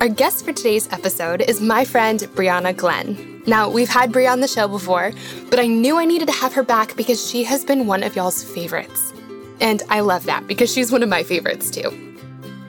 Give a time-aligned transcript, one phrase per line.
[0.00, 3.42] Our guest for today's episode is my friend Brianna Glenn.
[3.46, 5.12] Now, we've had Bri on the show before,
[5.50, 8.16] but I knew I needed to have her back because she has been one of
[8.16, 9.12] y'all's favorites.
[9.60, 11.90] And I love that because she's one of my favorites too.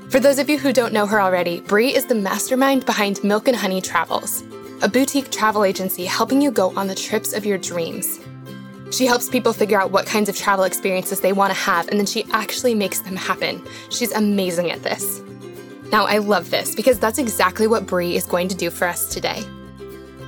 [0.09, 3.47] For those of you who don't know her already, Bri is the mastermind behind Milk
[3.47, 4.43] and Honey Travels,
[4.81, 8.19] a boutique travel agency helping you go on the trips of your dreams.
[8.91, 11.97] She helps people figure out what kinds of travel experiences they want to have, and
[11.97, 13.65] then she actually makes them happen.
[13.89, 15.21] She's amazing at this.
[15.91, 19.13] Now, I love this because that's exactly what Bri is going to do for us
[19.13, 19.43] today.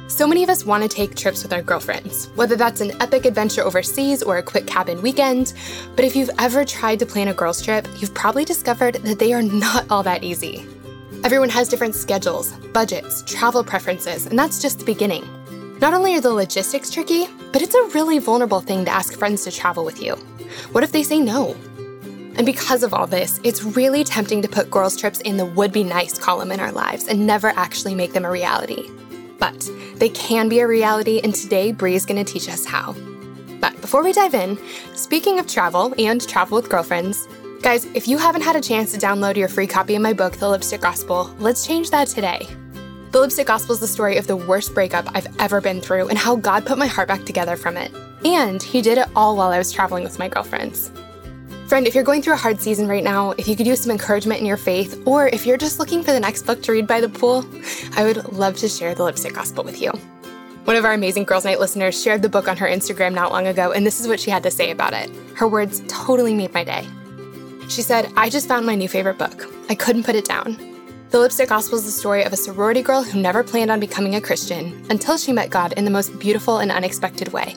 [0.09, 3.25] So many of us want to take trips with our girlfriends, whether that's an epic
[3.25, 5.53] adventure overseas or a quick cabin weekend.
[5.95, 9.31] But if you've ever tried to plan a girls' trip, you've probably discovered that they
[9.31, 10.67] are not all that easy.
[11.23, 15.25] Everyone has different schedules, budgets, travel preferences, and that's just the beginning.
[15.80, 19.45] Not only are the logistics tricky, but it's a really vulnerable thing to ask friends
[19.45, 20.16] to travel with you.
[20.73, 21.55] What if they say no?
[22.36, 25.72] And because of all this, it's really tempting to put girls' trips in the would
[25.72, 28.89] be nice column in our lives and never actually make them a reality.
[29.39, 32.95] But they can be a reality, and today going to teach us how.
[33.59, 34.58] But before we dive in,
[34.95, 37.28] speaking of travel and travel with girlfriends,
[37.61, 40.38] guys, if you haven't had a chance to download your free copy of my book,
[40.38, 42.48] The Lipstick Gospel, let's change that today.
[43.11, 46.17] The Lipstick Gospel is the story of the worst breakup I've ever been through and
[46.17, 47.94] how God put my heart back together from it.
[48.26, 50.92] And He did it all while I was traveling with my girlfriends.
[51.73, 53.89] Friend, if you're going through a hard season right now, if you could use some
[53.89, 56.85] encouragement in your faith, or if you're just looking for the next book to read
[56.85, 57.43] by the pool,
[57.95, 59.89] I would love to share the Lipstick Gospel with you.
[60.65, 63.48] One of our amazing Girls Night listeners shared the book on her Instagram not long
[63.48, 65.09] ago, and this is what she had to say about it.
[65.36, 66.87] Her words totally made my day.
[67.70, 69.52] She said, I just found my new favorite book.
[69.67, 70.59] I couldn't put it down.
[71.09, 74.14] The Lipstick Gospel is the story of a sorority girl who never planned on becoming
[74.14, 77.55] a Christian until she met God in the most beautiful and unexpected way.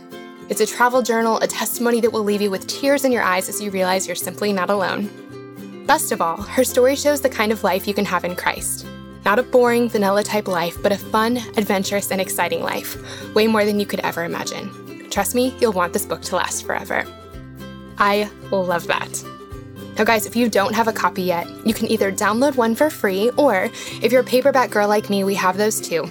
[0.48, 3.48] It's a travel journal, a testimony that will leave you with tears in your eyes
[3.48, 5.84] as you realize you're simply not alone.
[5.86, 8.86] Best of all, her story shows the kind of life you can have in Christ.
[9.24, 12.96] Not a boring, vanilla type life, but a fun, adventurous, and exciting life,
[13.34, 15.10] way more than you could ever imagine.
[15.10, 17.04] Trust me, you'll want this book to last forever.
[17.98, 19.24] I love that.
[19.98, 22.88] Now, guys, if you don't have a copy yet, you can either download one for
[22.88, 23.68] free, or
[24.00, 26.08] if you're a paperback girl like me, we have those too.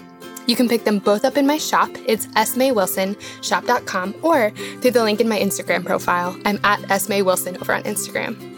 [0.48, 1.90] You can pick them both up in my shop.
[2.06, 6.38] It's smaywilsonshop.com or through the link in my Instagram profile.
[6.46, 8.54] I'm at smaywilson over on Instagram.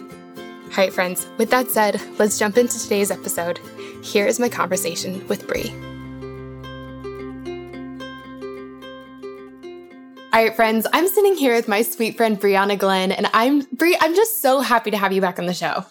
[0.71, 3.59] All right, friends, with that said, let's jump into today's episode.
[4.03, 5.71] Here is my conversation with Bri.
[10.33, 13.97] All right, friends, I'm sitting here with my sweet friend Brianna Glenn, and I'm Bri.
[13.99, 15.85] I'm just so happy to have you back on the show.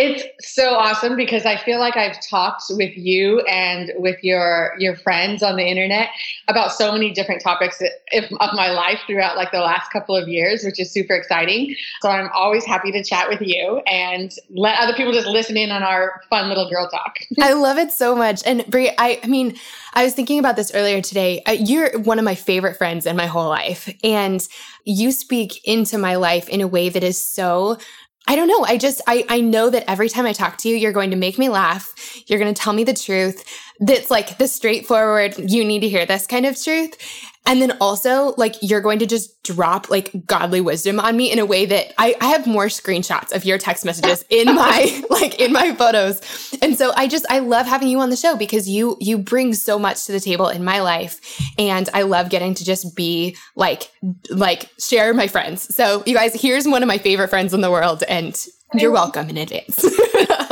[0.00, 0.22] It's
[0.54, 5.42] so awesome because I feel like I've talked with you and with your your friends
[5.42, 6.10] on the internet
[6.46, 7.82] about so many different topics
[8.12, 11.74] of my life throughout like the last couple of years, which is super exciting.
[12.00, 15.72] So I'm always happy to chat with you and let other people just listen in
[15.72, 17.16] on our fun little girl talk.
[17.40, 18.40] I love it so much.
[18.46, 19.56] And Bri, I, I mean,
[19.94, 21.42] I was thinking about this earlier today.
[21.44, 24.46] Uh, you're one of my favorite friends in my whole life, and
[24.84, 27.78] you speak into my life in a way that is so
[28.28, 28.62] I don't know.
[28.62, 31.16] I just, I, I know that every time I talk to you, you're going to
[31.16, 31.94] make me laugh.
[32.26, 33.42] You're going to tell me the truth.
[33.80, 36.94] That's like the straightforward, you need to hear this kind of truth.
[37.48, 41.38] And then also, like, you're going to just drop like godly wisdom on me in
[41.38, 45.40] a way that I, I have more screenshots of your text messages in my, like,
[45.40, 46.20] in my photos.
[46.60, 49.54] And so I just, I love having you on the show because you, you bring
[49.54, 51.40] so much to the table in my life.
[51.58, 53.90] And I love getting to just be like,
[54.28, 55.74] like, share my friends.
[55.74, 58.04] So, you guys, here's one of my favorite friends in the world.
[58.06, 58.38] And
[58.74, 59.82] you're welcome in advance.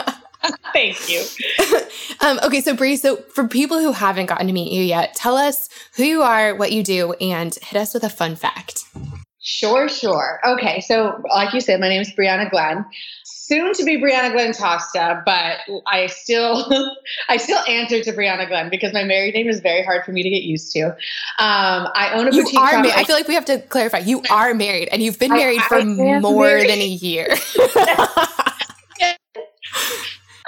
[0.73, 1.25] Thank you.
[2.21, 5.37] um, okay, so Bri, so for people who haven't gotten to meet you yet, tell
[5.37, 8.85] us who you are, what you do, and hit us with a fun fact.
[9.49, 10.41] Sure, sure.
[10.45, 12.85] Okay, so like you said, my name is Brianna Glenn.
[13.25, 16.67] Soon to be Brianna Glenn Tosta, but I still
[17.29, 20.25] I still answer to Brianna Glenn because my married name is very hard for me
[20.25, 20.87] to get used to.
[20.87, 20.97] Um,
[21.39, 22.59] I own a you boutique.
[22.59, 23.99] Are ma- I feel like we have to clarify.
[23.99, 26.69] You are married, and you've been married I, for I more married.
[26.69, 27.29] than a year.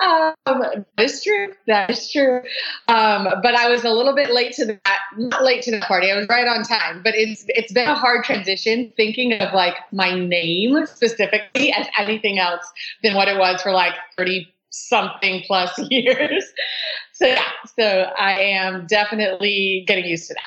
[0.01, 1.53] Um, that is true.
[1.67, 2.41] That is true.
[2.87, 4.99] Um, but I was a little bit late to that.
[5.17, 6.11] Not late to the party.
[6.11, 7.03] I was right on time.
[7.03, 12.39] But it's it's been a hard transition thinking of like my name specifically as anything
[12.39, 12.65] else
[13.03, 16.45] than what it was for like thirty something plus years.
[17.13, 17.43] so yeah,
[17.79, 20.43] so I am definitely getting used to that.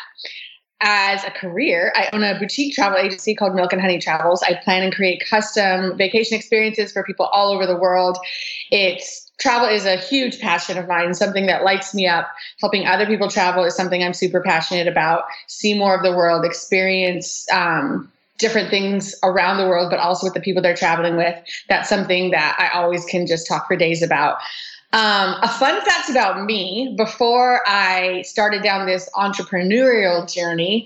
[0.84, 4.42] As a career, I own a boutique travel agency called Milk and Honey Travels.
[4.42, 8.18] I plan and create custom vacation experiences for people all over the world.
[8.72, 12.30] It's travel is a huge passion of mine, something that lights me up.
[12.60, 15.24] Helping other people travel is something I'm super passionate about.
[15.48, 20.36] See more of the world, experience um, different things around the world, but also with
[20.36, 21.36] the people they're traveling with.
[21.68, 24.38] That's something that I always can just talk for days about.
[24.94, 30.86] Um, a fun fact about me before I started down this entrepreneurial journey,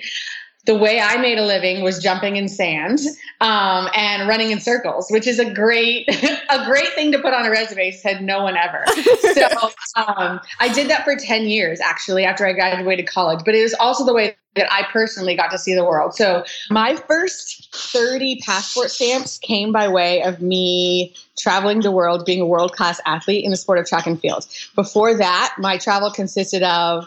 [0.65, 2.99] the way I made a living was jumping in sand
[3.39, 6.07] um, and running in circles, which is a great
[6.49, 7.91] a great thing to put on a resume.
[7.91, 8.83] Said no one ever.
[9.33, 9.47] so
[9.95, 13.41] um, I did that for ten years actually after I graduated college.
[13.45, 16.15] But it was also the way that I personally got to see the world.
[16.15, 22.39] So my first 30 passport stamps came by way of me traveling the world, being
[22.39, 24.47] a world class athlete in the sport of track and field.
[24.73, 27.05] Before that, my travel consisted of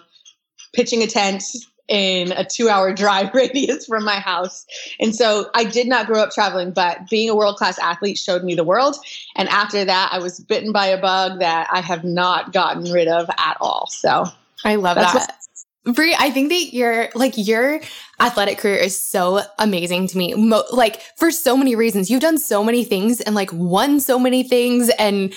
[0.74, 1.42] pitching a tent
[1.88, 4.66] in a two hour drive radius from my house.
[5.00, 8.44] And so I did not grow up traveling, but being a world class athlete showed
[8.44, 8.96] me the world.
[9.36, 13.08] And after that, I was bitten by a bug that I have not gotten rid
[13.08, 13.86] of at all.
[13.90, 14.24] So
[14.64, 15.14] I love that.
[15.14, 15.34] What-
[15.94, 17.80] Bri, I think that your like your
[18.20, 20.34] athletic career is so amazing to me.
[20.34, 24.18] Mo- like for so many reasons, you've done so many things and like won so
[24.18, 25.32] many things and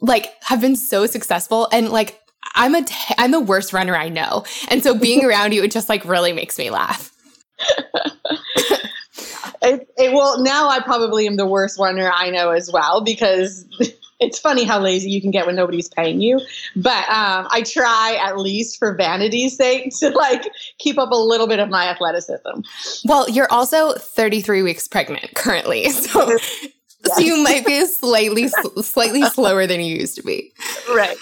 [0.00, 1.68] like have been so successful.
[1.72, 2.20] And like
[2.54, 5.70] I'm a t- I'm the worst runner I know, and so being around you, it
[5.70, 7.12] just like really makes me laugh.
[9.62, 13.64] it, it, well, now I probably am the worst runner I know as well because
[14.20, 16.40] it's funny how lazy you can get when nobody's paying you.
[16.74, 20.48] But um, I try at least for vanity's sake to like
[20.78, 22.60] keep up a little bit of my athleticism.
[23.04, 26.28] Well, you're also 33 weeks pregnant currently, so.
[26.28, 26.66] Yes.
[27.14, 30.52] So you might be slightly slightly slower than you used to be.
[30.88, 31.16] Right.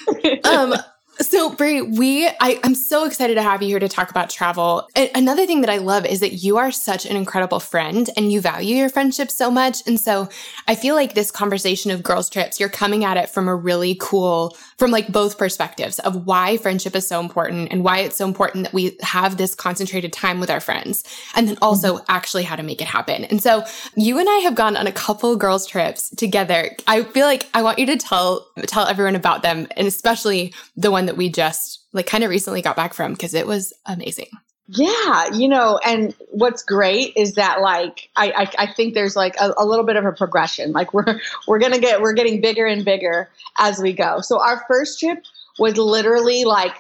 [0.46, 0.74] um
[1.20, 4.88] so, Bri, we I, am so excited to have you here to talk about travel.
[5.14, 8.40] another thing that I love is that you are such an incredible friend and you
[8.40, 9.86] value your friendship so much.
[9.86, 10.28] And so
[10.66, 13.96] I feel like this conversation of girls trips, you're coming at it from a really
[14.00, 18.26] cool, from like both perspectives of why friendship is so important and why it's so
[18.26, 21.04] important that we have this concentrated time with our friends.
[21.36, 22.04] And then also mm-hmm.
[22.08, 23.24] actually how to make it happen.
[23.24, 23.64] And so
[23.96, 26.76] you and I have gone on a couple girls trips together.
[26.86, 30.90] I feel like I want you to tell, tell everyone about them and especially the
[30.90, 33.72] one one that we just like kind of recently got back from because it was
[33.86, 34.28] amazing.
[34.66, 39.36] Yeah, you know, and what's great is that like I I, I think there's like
[39.38, 40.72] a, a, little bit of a progression.
[40.72, 44.20] Like we're we're gonna get we're getting bigger and bigger as we go.
[44.20, 45.22] So our first trip
[45.58, 46.72] was literally like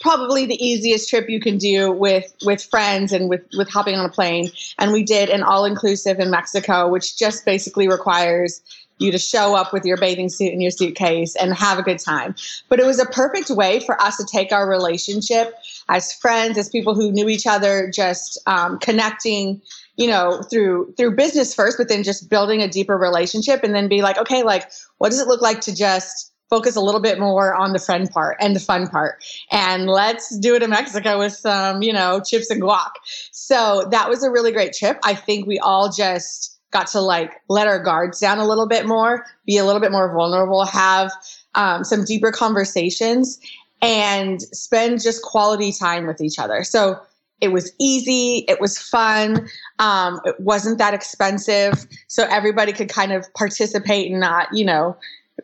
[0.00, 4.06] probably the easiest trip you can do with with friends and with with hopping on
[4.06, 4.50] a plane.
[4.78, 8.62] And we did an all inclusive in Mexico, which just basically requires
[8.98, 11.98] you to show up with your bathing suit and your suitcase and have a good
[11.98, 12.34] time.
[12.68, 15.54] But it was a perfect way for us to take our relationship
[15.88, 19.60] as friends, as people who knew each other, just um, connecting,
[19.96, 23.88] you know, through through business first, but then just building a deeper relationship, and then
[23.88, 27.18] be like, okay, like, what does it look like to just focus a little bit
[27.18, 29.24] more on the friend part and the fun part.
[29.50, 32.90] And let's do it in Mexico with some, you know, chips and guac.
[33.32, 34.98] So that was a really great trip.
[35.02, 38.86] I think we all just got to like let our guards down a little bit
[38.86, 41.12] more, be a little bit more vulnerable, have
[41.54, 43.40] um, some deeper conversations,
[43.82, 46.64] and spend just quality time with each other.
[46.64, 47.00] So
[47.40, 49.48] it was easy, it was fun,
[49.78, 54.96] um, it wasn't that expensive, so everybody could kind of participate and not, you know,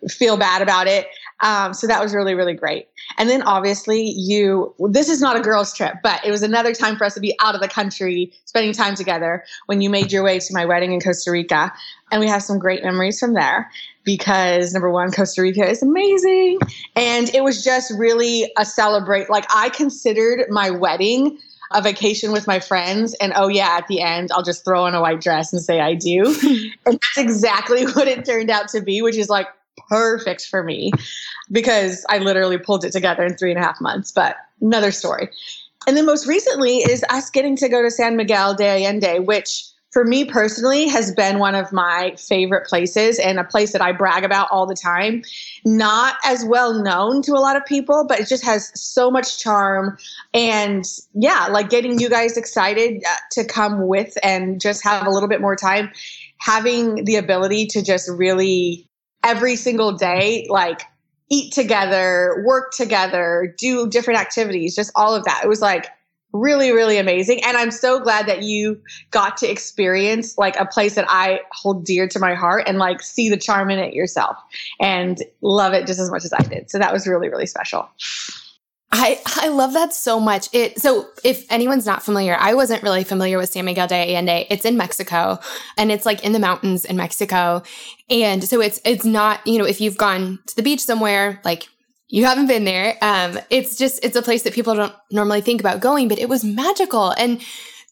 [0.08, 1.06] feel bad about it.
[1.40, 2.88] Um, so that was really, really great.
[3.18, 6.96] And then obviously, you, this is not a girls' trip, but it was another time
[6.96, 10.22] for us to be out of the country, spending time together when you made your
[10.22, 11.72] way to my wedding in Costa Rica.
[12.10, 13.70] And we have some great memories from there
[14.04, 16.58] because number one, Costa Rica is amazing.
[16.94, 19.30] And it was just really a celebrate.
[19.30, 21.38] Like, I considered my wedding
[21.74, 24.94] a vacation with my friends and oh yeah at the end i'll just throw on
[24.94, 26.22] a white dress and say i do
[26.86, 29.46] and that's exactly what it turned out to be which is like
[29.92, 30.90] perfect for me
[31.50, 35.28] because I literally pulled it together in three and a half months, but another story.
[35.86, 39.64] And then most recently is us getting to go to San Miguel de Allende, which
[39.90, 43.92] for me personally has been one of my favorite places and a place that I
[43.92, 45.22] brag about all the time.
[45.66, 49.38] Not as well known to a lot of people, but it just has so much
[49.38, 49.98] charm.
[50.32, 55.10] And yeah, like getting you guys excited uh, to come with and just have a
[55.10, 55.90] little bit more time,
[56.38, 58.88] having the ability to just really
[59.24, 60.82] every single day, like
[61.30, 65.40] eat together, work together, do different activities, just all of that.
[65.42, 65.86] It was like
[66.32, 67.42] really, really amazing.
[67.44, 71.84] And I'm so glad that you got to experience like a place that I hold
[71.84, 74.36] dear to my heart and like see the charm in it yourself
[74.80, 76.70] and love it just as much as I did.
[76.70, 77.88] So that was really, really special.
[78.94, 80.50] I, I love that so much.
[80.52, 84.46] It so if anyone's not familiar, I wasn't really familiar with San Miguel de Allende.
[84.50, 85.38] It's in Mexico
[85.78, 87.62] and it's like in the mountains in Mexico.
[88.10, 91.68] And so it's it's not, you know, if you've gone to the beach somewhere, like
[92.08, 92.98] you haven't been there.
[93.00, 96.28] Um, it's just it's a place that people don't normally think about going, but it
[96.28, 97.12] was magical.
[97.12, 97.40] And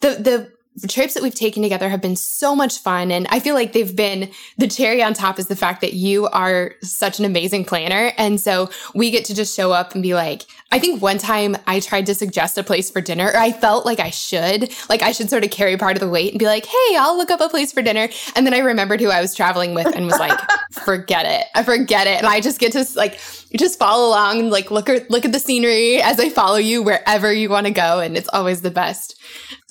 [0.02, 3.10] the the the trips that we've taken together have been so much fun.
[3.10, 6.26] And I feel like they've been the cherry on top is the fact that you
[6.28, 8.12] are such an amazing planner.
[8.16, 11.56] And so we get to just show up and be like, I think one time
[11.66, 15.02] I tried to suggest a place for dinner, or I felt like I should, like
[15.02, 17.30] I should sort of carry part of the weight and be like, hey, I'll look
[17.30, 18.08] up a place for dinner.
[18.36, 20.38] And then I remembered who I was traveling with and was like,
[20.72, 21.46] forget it.
[21.54, 22.18] I forget it.
[22.18, 23.20] And I just get to like,
[23.56, 26.82] just follow along and like look at, look at the scenery as I follow you
[26.82, 27.98] wherever you want to go.
[27.98, 29.18] And it's always the best.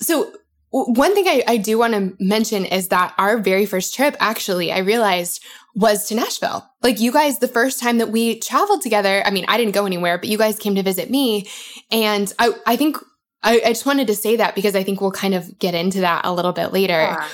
[0.00, 0.32] So
[0.72, 4.70] one thing I, I do want to mention is that our very first trip, actually,
[4.70, 5.42] I realized
[5.74, 6.68] was to Nashville.
[6.82, 9.84] Like you guys, the first time that we traveled together, I mean, I didn't go
[9.84, 11.48] anywhere, but you guys came to visit me.
[11.90, 12.98] And I, I think
[13.42, 16.00] I, I just wanted to say that because I think we'll kind of get into
[16.02, 16.92] that a little bit later.
[16.92, 17.28] Yeah.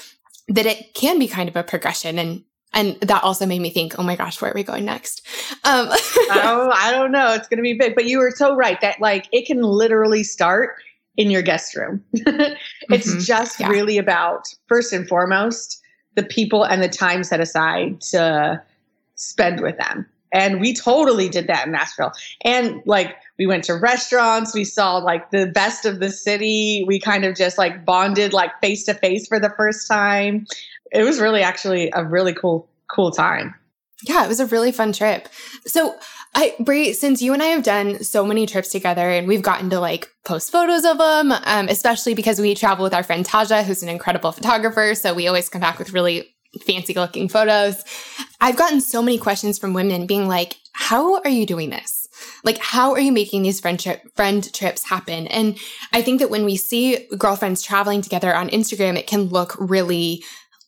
[0.48, 3.98] That it can be kind of a progression and and that also made me think,
[3.98, 5.22] oh my gosh, where are we going next?
[5.64, 7.32] Um, oh, I don't know.
[7.32, 10.22] It's going to be big, but you were so right that like it can literally
[10.22, 10.76] start
[11.16, 12.02] in your guest room.
[12.12, 13.20] it's mm-hmm.
[13.20, 13.68] just yeah.
[13.68, 15.82] really about, first and foremost,
[16.14, 18.62] the people and the time set aside to
[19.14, 20.06] spend with them.
[20.32, 22.12] And we totally did that in Nashville.
[22.42, 26.85] And like we went to restaurants, we saw like the best of the city.
[26.87, 30.46] We kind of just like bonded like face to face for the first time.
[30.92, 33.54] It was really actually a really cool, cool time.
[34.02, 35.28] Yeah, it was a really fun trip.
[35.66, 35.96] So
[36.38, 39.70] I, Bri, since you and I have done so many trips together and we've gotten
[39.70, 43.64] to like post photos of them, um, especially because we travel with our friend Taja,
[43.64, 44.94] who's an incredible photographer.
[44.94, 47.82] So we always come back with really fancy looking photos.
[48.38, 52.06] I've gotten so many questions from women being like, how are you doing this?
[52.44, 55.26] Like, how are you making these friendship friend trips happen?
[55.28, 55.58] And
[55.94, 60.22] I think that when we see girlfriends traveling together on Instagram, it can look really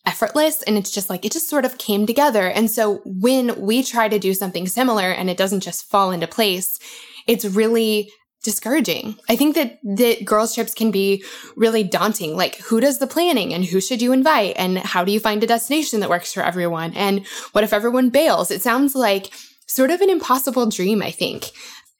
[0.08, 2.48] effortless and it's just like it just sort of came together.
[2.48, 6.26] And so when we try to do something similar and it doesn't just fall into
[6.26, 6.78] place,
[7.26, 8.10] it's really
[8.42, 9.16] discouraging.
[9.28, 11.22] I think that that girls trips can be
[11.56, 12.36] really daunting.
[12.36, 15.44] Like who does the planning and who should you invite and how do you find
[15.44, 16.94] a destination that works for everyone?
[16.94, 18.50] And what if everyone bails?
[18.50, 19.30] It sounds like
[19.66, 21.50] sort of an impossible dream, I think.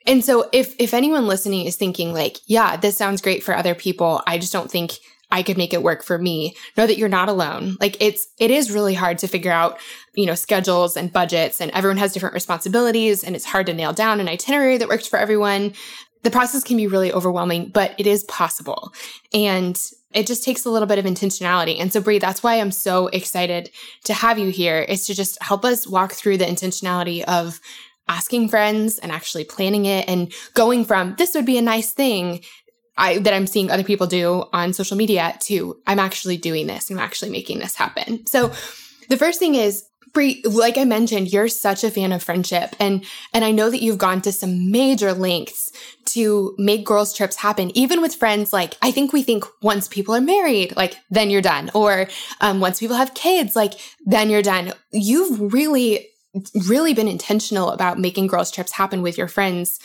[0.07, 3.75] And so if if anyone listening is thinking like, yeah, this sounds great for other
[3.75, 4.93] people, I just don't think
[5.30, 6.54] I could make it work for me.
[6.76, 7.76] Know that you're not alone.
[7.80, 9.78] Like it's, it is really hard to figure out,
[10.14, 13.92] you know, schedules and budgets and everyone has different responsibilities and it's hard to nail
[13.92, 15.75] down an itinerary that works for everyone.
[16.23, 18.92] The process can be really overwhelming, but it is possible.
[19.32, 19.78] And
[20.14, 21.78] it just takes a little bit of intentionality.
[21.78, 23.70] And so, Bri, that's why I'm so excited
[24.04, 27.61] to have you here is to just help us walk through the intentionality of
[28.08, 32.42] asking friends and actually planning it and going from this would be a nice thing
[32.99, 36.90] I, that I'm seeing other people do on social media to I'm actually doing this
[36.90, 38.26] and I'm actually making this happen.
[38.26, 38.49] So
[39.09, 39.85] the first thing is
[40.45, 43.99] like I mentioned, you're such a fan of friendship and and I know that you've
[43.99, 45.71] gone to some major lengths
[46.07, 48.52] to make girls trips happen, even with friends.
[48.52, 52.09] Like I think we think once people are married, like then you're done, or
[52.40, 53.75] um, once people have kids, like
[54.07, 54.73] then you're done.
[54.90, 56.09] You've really,
[56.67, 59.78] really been intentional about making girls trips happen with your friends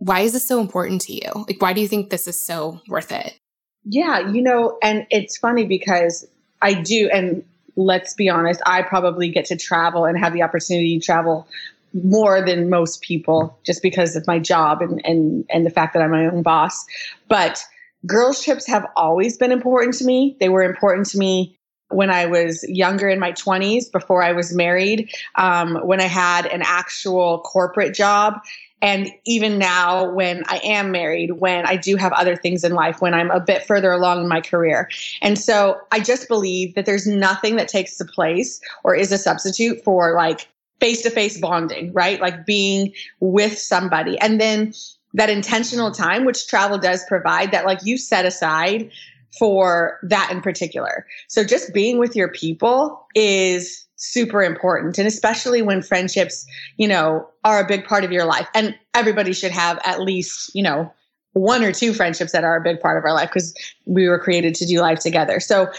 [0.00, 1.30] why is this so important to you?
[1.46, 3.38] Like, why do you think this is so worth it?
[3.84, 6.26] Yeah, you know, and it's funny because
[6.62, 7.44] I do, and
[7.76, 11.46] let's be honest, I probably get to travel and have the opportunity to travel
[11.92, 16.02] more than most people just because of my job and, and, and the fact that
[16.02, 16.86] I'm my own boss.
[17.28, 17.62] But
[18.06, 20.34] girls' trips have always been important to me.
[20.40, 21.58] They were important to me
[21.90, 26.46] when I was younger in my 20s, before I was married, um, when I had
[26.46, 28.34] an actual corporate job.
[28.82, 33.00] And even now, when I am married, when I do have other things in life,
[33.00, 34.88] when I'm a bit further along in my career.
[35.20, 39.18] And so I just believe that there's nothing that takes the place or is a
[39.18, 40.48] substitute for like
[40.80, 42.20] face to face bonding, right?
[42.20, 44.18] Like being with somebody.
[44.18, 44.72] And then
[45.14, 48.90] that intentional time, which travel does provide, that like you set aside
[49.38, 51.06] for that in particular.
[51.28, 54.98] So just being with your people is super important.
[54.98, 58.48] And especially when friendships you know are a big part of your life.
[58.54, 60.92] And everybody should have at least you know
[61.32, 63.54] one or two friendships that are a big part of our life because
[63.86, 65.38] we were created to do life together.
[65.38, 65.70] So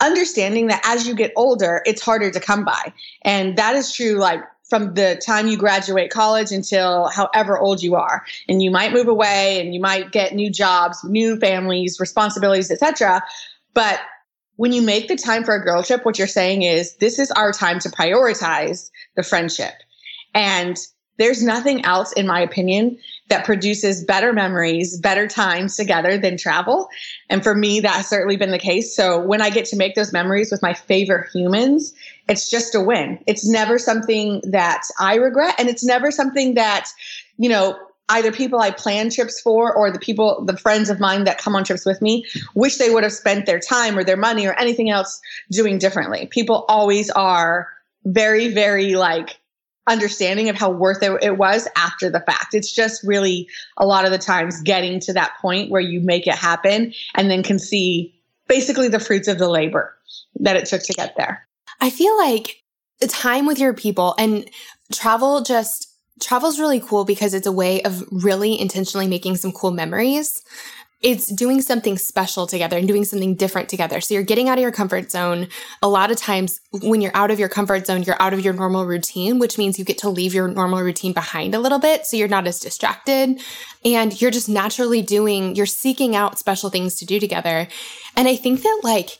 [0.00, 2.92] understanding that as you get older it's harder to come by.
[3.22, 7.94] And that is true like from the time you graduate college until however old you
[7.94, 8.24] are.
[8.48, 13.22] And you might move away and you might get new jobs new families responsibilities etc
[13.76, 14.00] but
[14.56, 17.30] when you make the time for a girl trip, what you're saying is this is
[17.32, 19.74] our time to prioritize the friendship.
[20.34, 20.76] And
[21.18, 22.98] there's nothing else, in my opinion,
[23.28, 26.88] that produces better memories, better times together than travel.
[27.30, 28.94] And for me, that's certainly been the case.
[28.94, 31.94] So when I get to make those memories with my favorite humans,
[32.28, 33.18] it's just a win.
[33.26, 35.54] It's never something that I regret.
[35.58, 36.88] And it's never something that,
[37.38, 37.76] you know,
[38.08, 41.56] either people I plan trips for or the people, the friends of mine that come
[41.56, 44.54] on trips with me, wish they would have spent their time or their money or
[44.54, 45.20] anything else
[45.50, 46.26] doing differently.
[46.30, 47.68] People always are
[48.04, 49.38] very, very like
[49.88, 52.54] understanding of how worth it, it was after the fact.
[52.54, 56.26] It's just really a lot of the times getting to that point where you make
[56.26, 58.14] it happen and then can see
[58.48, 59.96] basically the fruits of the labor
[60.40, 61.46] that it took to get there.
[61.80, 62.62] I feel like
[63.08, 64.48] time with your people and
[64.92, 69.52] travel just travel is really cool because it's a way of really intentionally making some
[69.52, 70.42] cool memories
[71.02, 74.00] it's doing something special together and doing something different together.
[74.00, 75.48] So you're getting out of your comfort zone.
[75.82, 78.54] A lot of times when you're out of your comfort zone, you're out of your
[78.54, 82.06] normal routine, which means you get to leave your normal routine behind a little bit.
[82.06, 83.40] So you're not as distracted
[83.84, 87.68] and you're just naturally doing, you're seeking out special things to do together.
[88.16, 89.18] And I think that like,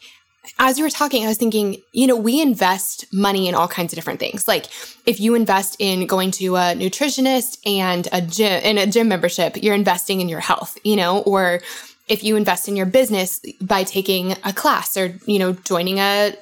[0.59, 3.93] as you were talking, I was thinking, you know, we invest money in all kinds
[3.93, 4.47] of different things.
[4.49, 4.67] Like
[5.07, 9.62] if you invest in going to a nutritionist and a gym and a gym membership,
[9.62, 11.61] you're investing in your health, you know, or
[12.09, 16.35] if you invest in your business by taking a class or, you know, joining a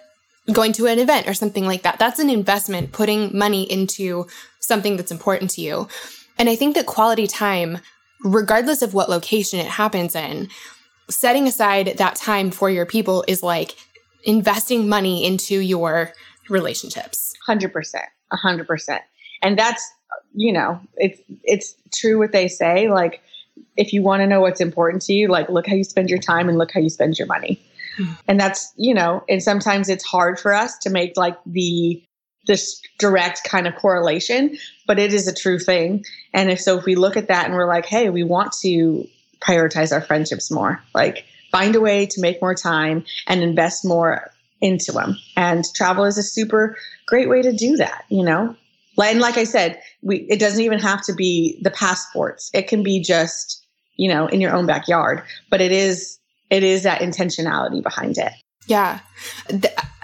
[0.53, 1.99] going to an event or something like that.
[1.99, 4.27] That's an investment, putting money into
[4.61, 5.89] something that's important to you.
[6.39, 7.79] And I think that quality time,
[8.23, 10.49] regardless of what location it happens in,
[11.09, 13.75] setting aside that time for your people is like
[14.25, 16.13] investing money into your
[16.49, 17.35] relationships.
[17.49, 17.71] 100%.
[18.33, 19.01] 100%.
[19.43, 19.93] And that's,
[20.35, 23.21] you know, it's it's true what they say like
[23.77, 26.19] if you want to know what's important to you, like look how you spend your
[26.19, 27.61] time and look how you spend your money.
[27.97, 28.13] Hmm.
[28.29, 32.03] And that's, you know, and sometimes it's hard for us to make like the
[32.47, 36.05] this direct kind of correlation, but it is a true thing.
[36.35, 39.07] And if so if we look at that and we're like, hey, we want to
[39.41, 44.29] prioritize our friendships more, like find a way to make more time and invest more
[44.61, 45.17] into them.
[45.37, 48.57] And travel is a super great way to do that, you know?
[49.01, 52.51] And like I said, we it doesn't even have to be the passports.
[52.55, 53.65] It can be just,
[53.97, 56.19] you know, in your own backyard, but it is
[56.51, 58.33] it is that intentionality behind it.
[58.67, 59.01] Yeah.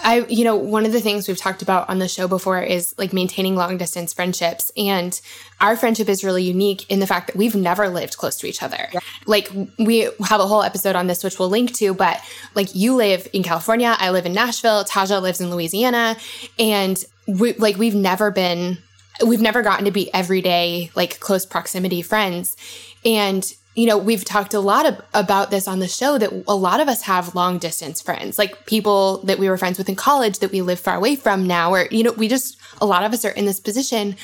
[0.03, 2.95] I, you know, one of the things we've talked about on the show before is
[2.99, 4.71] like maintaining long distance friendships.
[4.77, 5.19] And
[5.61, 8.63] our friendship is really unique in the fact that we've never lived close to each
[8.63, 8.89] other.
[8.93, 9.01] Yeah.
[9.27, 12.21] Like, we have a whole episode on this, which we'll link to, but
[12.55, 16.17] like, you live in California, I live in Nashville, Taja lives in Louisiana.
[16.59, 18.79] And we, like, we've never been,
[19.25, 22.57] we've never gotten to be everyday, like, close proximity friends.
[23.05, 26.55] And you know, we've talked a lot of, about this on the show that a
[26.55, 29.97] lot of us have long distance friends, like people that we were friends with in
[29.97, 33.05] college that we live far away from now, or, you know, we just, a lot
[33.05, 34.17] of us are in this position.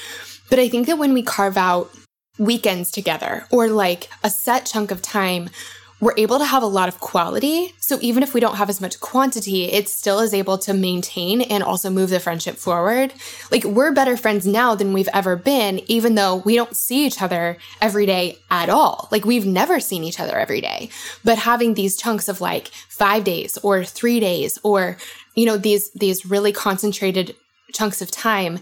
[0.51, 1.91] But I think that when we carve out
[2.39, 5.49] weekends together or like a set chunk of time
[5.99, 7.73] we're able to have a lot of quality.
[7.79, 11.41] So even if we don't have as much quantity, it still is able to maintain
[11.41, 13.15] and also move the friendship forward.
[13.51, 17.23] Like we're better friends now than we've ever been, even though we don't see each
[17.23, 19.09] other every day at all.
[19.11, 20.91] Like we've never seen each other every day.
[21.25, 24.99] But having these chunks of like five days or three days or,
[25.35, 27.35] you know, these, these really concentrated
[27.73, 28.59] chunks of time,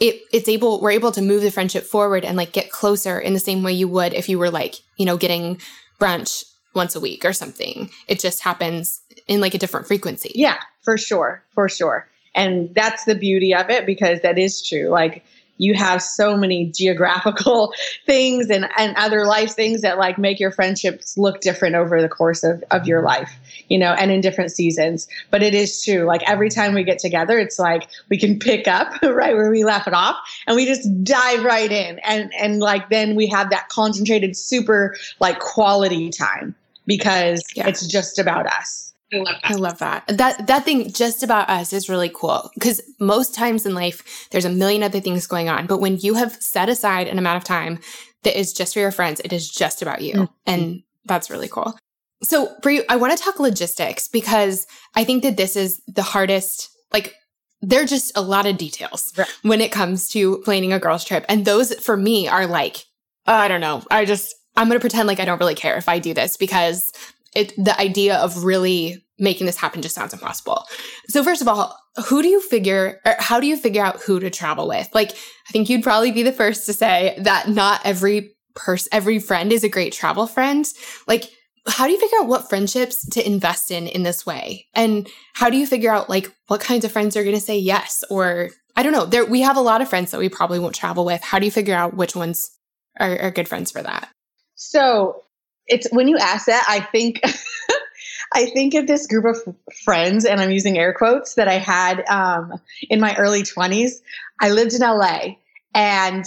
[0.00, 3.32] it, it's able, we're able to move the friendship forward and like get closer in
[3.32, 5.58] the same way you would if you were like, you know, getting
[5.98, 6.44] brunch
[6.74, 7.90] once a week or something.
[8.08, 10.32] It just happens in like a different frequency.
[10.34, 11.42] Yeah, for sure.
[11.54, 12.08] For sure.
[12.34, 14.88] And that's the beauty of it because that is true.
[14.88, 15.24] Like
[15.58, 17.72] you have so many geographical
[18.06, 22.08] things and, and other life things that like make your friendships look different over the
[22.08, 23.08] course of, of your mm-hmm.
[23.08, 23.32] life
[23.68, 26.98] you know and in different seasons but it is true like every time we get
[26.98, 30.66] together it's like we can pick up right where we left it off and we
[30.66, 36.10] just dive right in and and like then we have that concentrated super like quality
[36.10, 36.54] time
[36.86, 37.66] because yeah.
[37.66, 38.92] it's just about us.
[39.12, 39.50] I love, that.
[39.50, 40.04] I love that.
[40.08, 44.44] That that thing just about us is really cool because most times in life there's
[44.44, 47.44] a million other things going on, but when you have set aside an amount of
[47.44, 47.78] time
[48.22, 50.32] that is just for your friends, it is just about you, mm-hmm.
[50.46, 51.76] and that's really cool.
[52.22, 56.02] So for you, I want to talk logistics because I think that this is the
[56.02, 56.70] hardest.
[56.92, 57.14] Like
[57.60, 59.28] there are just a lot of details right.
[59.42, 62.84] when it comes to planning a girls trip, and those for me are like
[63.26, 63.82] I don't know.
[63.90, 66.36] I just I'm going to pretend like I don't really care if I do this
[66.36, 66.92] because
[67.34, 70.64] it, the idea of really making this happen just sounds impossible.
[71.08, 74.18] So first of all, who do you figure or how do you figure out who
[74.20, 74.88] to travel with?
[74.92, 79.18] Like I think you'd probably be the first to say that not every person every
[79.18, 80.66] friend is a great travel friend.
[81.06, 81.30] Like
[81.66, 84.66] how do you figure out what friendships to invest in in this way?
[84.74, 87.58] And how do you figure out like what kinds of friends are going to say
[87.58, 89.06] yes or I don't know.
[89.06, 91.22] There we have a lot of friends that we probably won't travel with.
[91.22, 92.50] How do you figure out which ones
[92.98, 94.08] are, are good friends for that?
[94.54, 95.22] So
[95.66, 97.20] it's when you ask that, I think
[98.34, 99.38] I think of this group of
[99.84, 102.52] friends, and I'm using air quotes that I had um,
[102.90, 103.92] in my early 20s.
[104.40, 105.36] I lived in LA,
[105.74, 106.24] and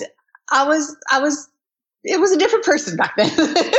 [0.52, 1.50] I was I was
[2.04, 3.30] it was a different person back then.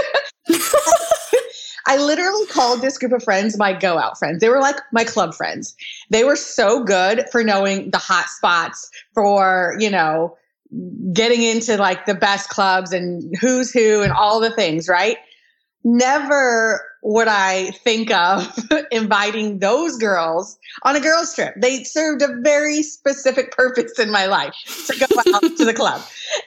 [1.89, 4.41] I literally called this group of friends my go out friends.
[4.41, 5.75] They were like my club friends.
[6.11, 10.37] They were so good for knowing the hot spots, for, you know,
[11.13, 15.17] getting into like the best clubs and who's who and all the things, right?
[15.85, 18.53] Never would I think of
[18.91, 21.55] inviting those girls on a girls' trip.
[21.57, 24.55] They served a very specific purpose in my life
[24.87, 26.03] to go out to the club.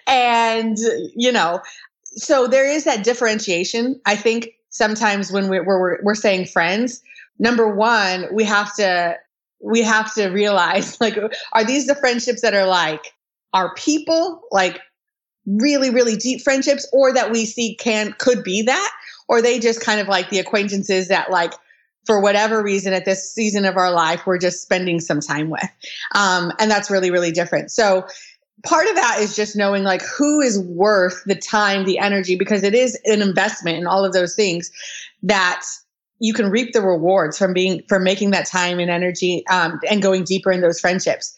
[0.08, 0.78] And,
[1.16, 1.62] you know,
[2.04, 4.00] so there is that differentiation.
[4.06, 7.02] I think sometimes when we're, we're, we're saying friends,
[7.40, 9.16] number one, we have to,
[9.64, 11.18] we have to realize like,
[11.54, 13.14] are these the friendships that are like
[13.54, 14.80] our people, like
[15.46, 18.92] really, really deep friendships, or that we see can, could be that?
[19.32, 21.54] or they just kind of like the acquaintances that like
[22.06, 25.70] for whatever reason at this season of our life we're just spending some time with
[26.14, 28.06] um, and that's really really different so
[28.64, 32.62] part of that is just knowing like who is worth the time the energy because
[32.62, 34.70] it is an investment in all of those things
[35.24, 35.64] that
[36.20, 40.04] you can reap the rewards from being from making that time and energy um, and
[40.04, 41.34] going deeper in those friendships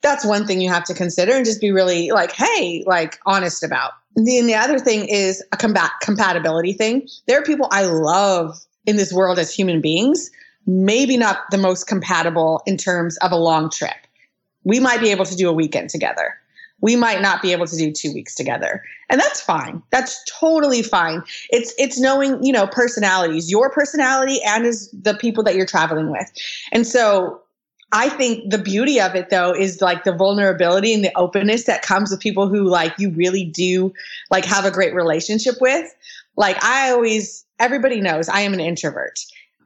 [0.00, 3.62] that's one thing you have to consider and just be really like hey like honest
[3.62, 3.92] about
[4.26, 7.08] then the other thing is a combat compatibility thing.
[7.26, 10.30] There are people I love in this world as human beings,
[10.66, 13.96] maybe not the most compatible in terms of a long trip.
[14.64, 16.34] We might be able to do a weekend together.
[16.80, 18.82] We might not be able to do two weeks together.
[19.08, 19.82] And that's fine.
[19.90, 21.22] That's totally fine.
[21.50, 26.10] It's it's knowing, you know, personalities, your personality and is the people that you're traveling
[26.10, 26.30] with.
[26.72, 27.40] And so
[27.92, 31.82] I think the beauty of it though is like the vulnerability and the openness that
[31.82, 33.92] comes with people who like you really do
[34.30, 35.94] like have a great relationship with.
[36.36, 39.18] Like I always everybody knows I am an introvert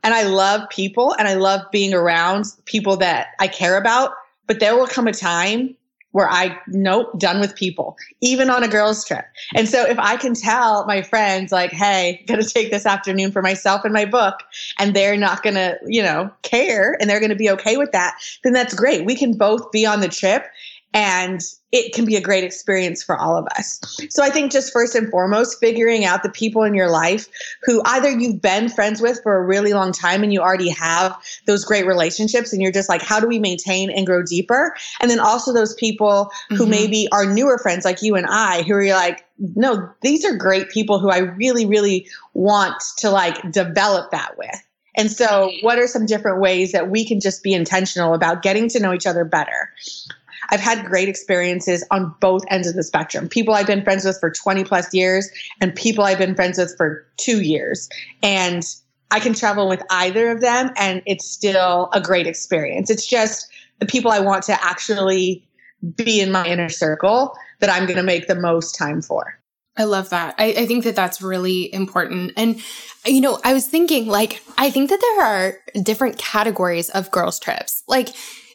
[0.04, 4.12] and I love people and I love being around people that I care about,
[4.46, 5.76] but there will come a time
[6.12, 9.24] where I nope, done with people, even on a girls' trip.
[9.54, 13.42] And so if I can tell my friends, like, hey, gonna take this afternoon for
[13.42, 14.36] myself and my book,
[14.78, 18.52] and they're not gonna, you know, care and they're gonna be okay with that, then
[18.52, 19.04] that's great.
[19.04, 20.44] We can both be on the trip
[20.94, 23.80] and it can be a great experience for all of us.
[24.10, 27.28] So I think just first and foremost, figuring out the people in your life
[27.62, 31.16] who either you've been friends with for a really long time and you already have
[31.46, 34.76] those great relationships and you're just like, how do we maintain and grow deeper?
[35.00, 36.70] And then also those people who mm-hmm.
[36.70, 39.24] maybe are newer friends like you and I who are like,
[39.56, 44.62] no, these are great people who I really, really want to like develop that with.
[44.94, 48.68] And so, what are some different ways that we can just be intentional about getting
[48.68, 49.70] to know each other better?
[50.50, 53.28] I've had great experiences on both ends of the spectrum.
[53.28, 56.76] People I've been friends with for 20 plus years and people I've been friends with
[56.76, 57.88] for two years.
[58.22, 58.64] And
[59.10, 62.90] I can travel with either of them and it's still a great experience.
[62.90, 65.46] It's just the people I want to actually
[65.96, 69.38] be in my inner circle that I'm going to make the most time for.
[69.76, 70.34] I love that.
[70.38, 72.32] I, I, think that that's really important.
[72.36, 72.60] And,
[73.06, 77.40] you know, I was thinking, like, I think that there are different categories of girls'
[77.40, 77.82] trips.
[77.88, 78.10] Like,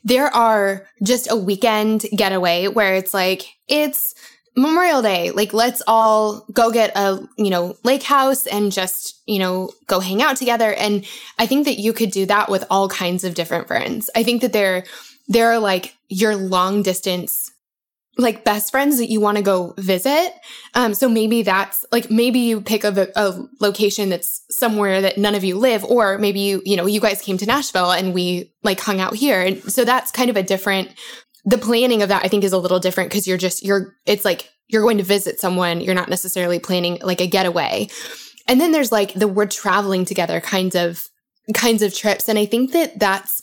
[0.07, 4.15] there are just a weekend getaway where it's like, it's
[4.55, 5.31] Memorial Day.
[5.31, 9.99] Like, let's all go get a, you know, lake house and just, you know, go
[9.99, 10.73] hang out together.
[10.73, 11.05] And
[11.37, 14.09] I think that you could do that with all kinds of different friends.
[14.15, 14.85] I think that there,
[15.27, 17.51] there are like your long distance
[18.17, 20.33] like best friends that you want to go visit.
[20.73, 25.35] Um, so maybe that's like maybe you pick a, a, location that's somewhere that none
[25.35, 28.51] of you live, or maybe you you know you guys came to Nashville and we
[28.63, 30.89] like hung out here, and so that's kind of a different.
[31.45, 34.25] The planning of that I think is a little different because you're just you're it's
[34.25, 35.79] like you're going to visit someone.
[35.79, 37.87] You're not necessarily planning like a getaway,
[38.47, 41.07] and then there's like the we're traveling together kinds of
[41.53, 43.41] kinds of trips, and I think that that's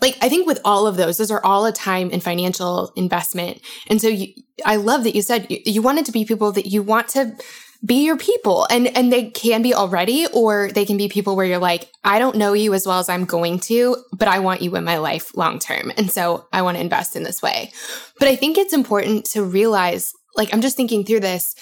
[0.00, 3.60] like I think with all of those, those are all a time and financial investment.
[3.88, 4.32] And so you,
[4.64, 7.36] I love that you said you, you wanted to be people that you want to
[7.84, 11.46] be your people and and they can be already or they can be people where
[11.46, 14.62] you're like I don't know you as well as I'm going to but I want
[14.62, 17.72] you in my life long term and so I want to invest in this way
[18.20, 21.56] but I think it's important to realize like I'm just thinking through this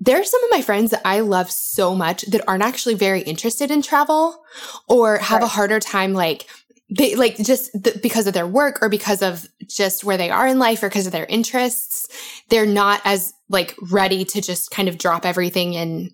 [0.00, 3.20] there are some of my friends that I love so much that aren't actually very
[3.20, 4.42] interested in travel
[4.88, 5.46] or have right.
[5.46, 6.46] a harder time like
[6.90, 10.46] they like just th- because of their work or because of just where they are
[10.46, 12.08] in life or because of their interests
[12.48, 16.10] they're not as like ready to just kind of drop everything and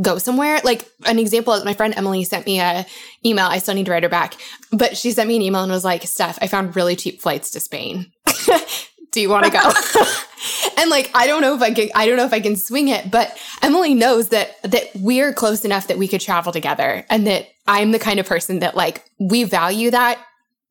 [0.00, 0.60] go somewhere.
[0.64, 2.86] Like an example my friend emily sent me a
[3.24, 3.46] email.
[3.46, 4.34] I still need to write her back
[4.72, 7.50] but she sent me an email and was like steph i found really cheap flights
[7.52, 8.12] to spain.
[9.12, 9.58] Do you want to go?
[10.78, 12.88] and like I don't know if I can I don't know if I can swing
[12.88, 17.26] it, but Emily knows that that we're close enough that we could travel together and
[17.26, 20.20] that I'm the kind of person that like we value that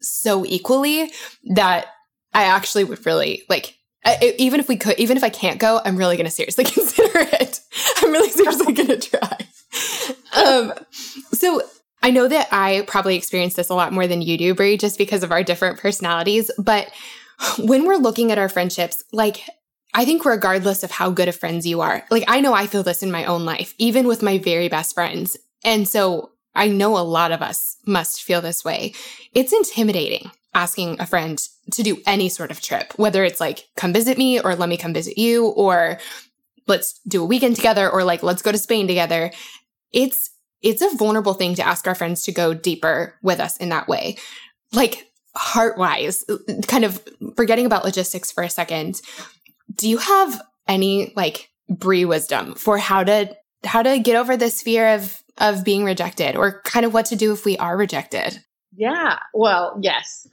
[0.01, 1.09] so equally
[1.55, 1.87] that
[2.33, 5.79] I actually would really like I, even if we could even if I can't go,
[5.83, 7.61] I'm really going to seriously consider it.
[7.97, 9.37] I'm really seriously going to try.
[10.35, 10.73] Um
[11.31, 11.61] so
[12.03, 14.97] I know that I probably experience this a lot more than you do, Bri, just
[14.97, 16.51] because of our different personalities.
[16.57, 16.91] But
[17.59, 19.41] when we're looking at our friendships, like
[19.93, 22.83] I think regardless of how good of friends you are, like I know I feel
[22.83, 25.37] this in my own life, even with my very best friends.
[25.63, 28.93] And so I know a lot of us must feel this way.
[29.33, 31.39] It's intimidating asking a friend
[31.71, 34.77] to do any sort of trip, whether it's like, come visit me or let me
[34.77, 35.99] come visit you or
[36.67, 39.31] let's do a weekend together or like, let's go to Spain together.
[39.93, 40.31] It's,
[40.61, 43.87] it's a vulnerable thing to ask our friends to go deeper with us in that
[43.87, 44.17] way.
[44.73, 46.25] Like heart wise,
[46.67, 47.01] kind of
[47.35, 49.01] forgetting about logistics for a second
[49.75, 54.61] do you have any like Bri wisdom for how to how to get over this
[54.61, 58.43] fear of of being rejected or kind of what to do if we are rejected?
[58.75, 60.27] Yeah, well, yes.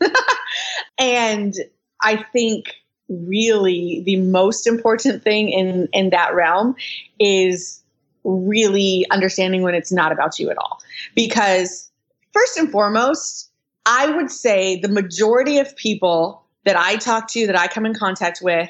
[0.98, 1.54] and
[2.02, 2.74] I think
[3.08, 6.74] really the most important thing in in that realm
[7.20, 7.82] is
[8.24, 10.80] really understanding when it's not about you at all.
[11.14, 11.90] Because
[12.32, 13.50] first and foremost,
[13.86, 17.94] I would say the majority of people that I talk to that I come in
[17.94, 18.68] contact with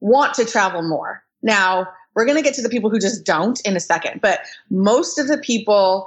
[0.00, 1.22] want to travel more.
[1.42, 4.40] Now, we're going to get to the people who just don't in a second, but
[4.70, 6.06] most of the people,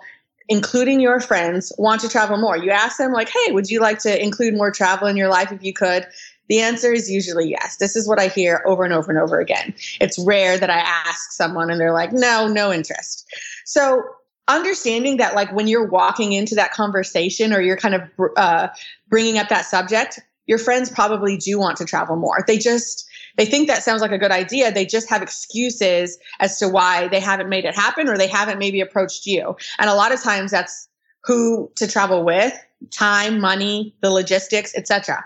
[0.49, 2.57] including your friends, want to travel more.
[2.57, 5.51] You ask them, like, hey, would you like to include more travel in your life
[5.51, 6.07] if you could?
[6.49, 7.77] The answer is usually yes.
[7.77, 9.73] This is what I hear over and over and over again.
[9.99, 13.25] It's rare that I ask someone and they're like, no, no interest.
[13.65, 14.01] So,
[14.47, 18.01] understanding that, like, when you're walking into that conversation or you're kind of
[18.37, 18.69] uh,
[19.09, 22.45] bringing up that subject, your friends probably do want to travel more.
[22.47, 23.06] They just,
[23.37, 24.71] they think that sounds like a good idea.
[24.71, 28.59] They just have excuses as to why they haven't made it happen or they haven't
[28.59, 29.55] maybe approached you.
[29.79, 30.89] And a lot of times that's
[31.23, 32.53] who to travel with,
[32.91, 35.23] time, money, the logistics, etc.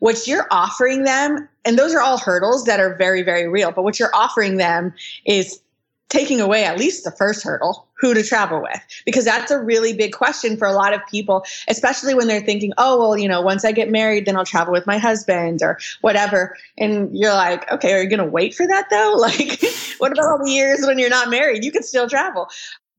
[0.00, 3.82] What you're offering them, and those are all hurdles that are very, very real, but
[3.82, 4.92] what you're offering them
[5.24, 5.60] is
[6.08, 8.80] taking away at least the first hurdle who to travel with?
[9.04, 12.72] Because that's a really big question for a lot of people especially when they're thinking
[12.78, 15.78] oh well you know once i get married then i'll travel with my husband or
[16.00, 16.56] whatever.
[16.78, 19.14] And you're like okay are you going to wait for that though?
[19.26, 19.60] Like
[19.98, 21.64] what about all the years when you're not married?
[21.64, 22.48] You can still travel.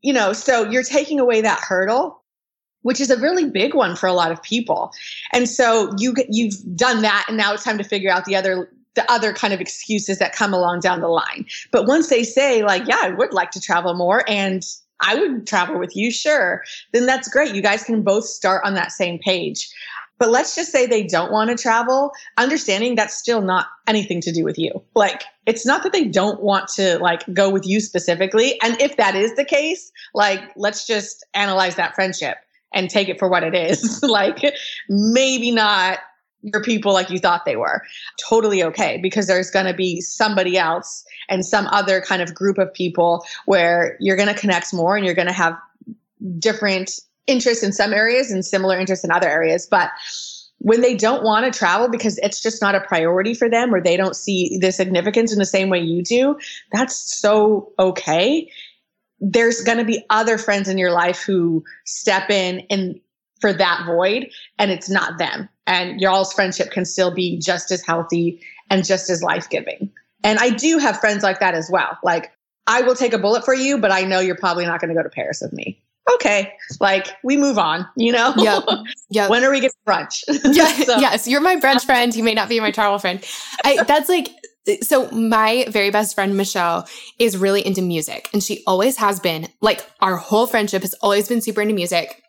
[0.01, 2.21] You know so you're taking away that hurdle
[2.81, 4.93] which is a really big one for a lot of people.
[5.33, 8.69] And so you you've done that and now it's time to figure out the other
[8.95, 11.45] the other kind of excuses that come along down the line.
[11.71, 14.63] But once they say, like, yeah, I would like to travel more and
[15.01, 17.53] I would travel with you, sure, then that's great.
[17.53, 19.69] You guys can both start on that same page.
[20.19, 24.31] But let's just say they don't want to travel, understanding that's still not anything to
[24.31, 24.71] do with you.
[24.95, 28.59] Like, it's not that they don't want to like go with you specifically.
[28.61, 32.37] And if that is the case, like, let's just analyze that friendship
[32.73, 34.01] and take it for what it is.
[34.07, 34.39] like,
[34.89, 35.99] maybe not
[36.41, 37.81] your people like you thought they were.
[38.27, 42.57] Totally okay because there's going to be somebody else and some other kind of group
[42.57, 45.57] of people where you're going to connect more and you're going to have
[46.39, 49.67] different interests in some areas and similar interests in other areas.
[49.69, 49.91] But
[50.59, 53.81] when they don't want to travel because it's just not a priority for them or
[53.81, 56.37] they don't see the significance in the same way you do,
[56.71, 58.49] that's so okay.
[59.19, 62.99] There's going to be other friends in your life who step in and
[63.39, 67.85] for that void and it's not them and y'all's friendship can still be just as
[67.85, 69.91] healthy and just as life-giving
[70.27, 71.97] and i do have friends like that as well.
[72.03, 72.31] Like
[72.67, 74.95] i will take a bullet for you but i know you're probably not going to
[74.95, 75.81] go to paris with me.
[76.15, 78.33] Okay like we move on you know?
[78.37, 78.59] Yeah
[79.09, 80.23] yeah when are we getting brunch?
[80.53, 80.97] Yeah so.
[80.97, 83.23] yes you're my brunch friend you may not be my travel friend.
[83.63, 84.29] I, that's like
[84.81, 86.87] so my very best friend Michelle
[87.19, 91.29] is really into music and she always has been like our whole friendship has always
[91.29, 92.21] been super into music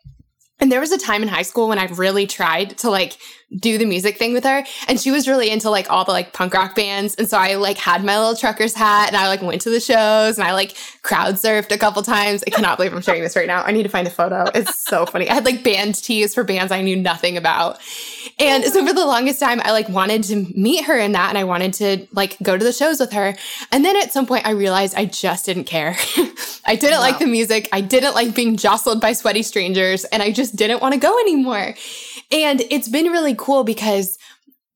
[0.59, 3.17] and there was a time in high school when I really tried to like
[3.55, 4.63] do the music thing with her.
[4.87, 7.15] And she was really into like all the like punk rock bands.
[7.15, 9.79] And so I like had my little trucker's hat and I like went to the
[9.79, 12.43] shows and I like crowd surfed a couple times.
[12.45, 13.63] I cannot believe I'm sharing this right now.
[13.63, 14.45] I need to find a photo.
[14.53, 15.29] It's so funny.
[15.29, 17.79] I had like band tees for bands I knew nothing about.
[18.37, 21.37] And so for the longest time, I like wanted to meet her in that and
[21.37, 23.35] I wanted to like go to the shows with her.
[23.71, 25.95] And then at some point I realized I just didn't care.
[26.65, 27.01] I didn't wow.
[27.01, 27.67] like the music.
[27.71, 31.17] I didn't like being jostled by sweaty strangers and I just didn't want to go
[31.19, 31.75] anymore.
[32.31, 34.17] And it's been really cool because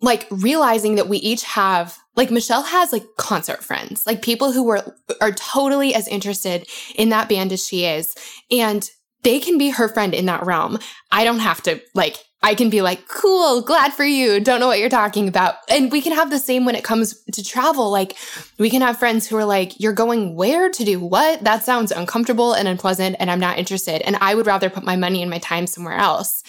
[0.02, 4.64] like realizing that we each have like Michelle has like concert friends, like people who
[4.64, 8.14] were are totally as interested in that band as she is
[8.52, 8.90] and
[9.24, 10.78] they can be her friend in that realm.
[11.12, 14.42] I don't have to like I can be like, cool, glad for you.
[14.42, 15.56] Don't know what you're talking about.
[15.70, 17.90] And we can have the same when it comes to travel.
[17.90, 18.18] Like,
[18.60, 21.46] we can have friends who are like, you're going where to do what?
[21.46, 24.02] That sounds uncomfortable and unpleasant, and I'm not interested.
[24.02, 26.44] And I would rather put my money and my time somewhere else.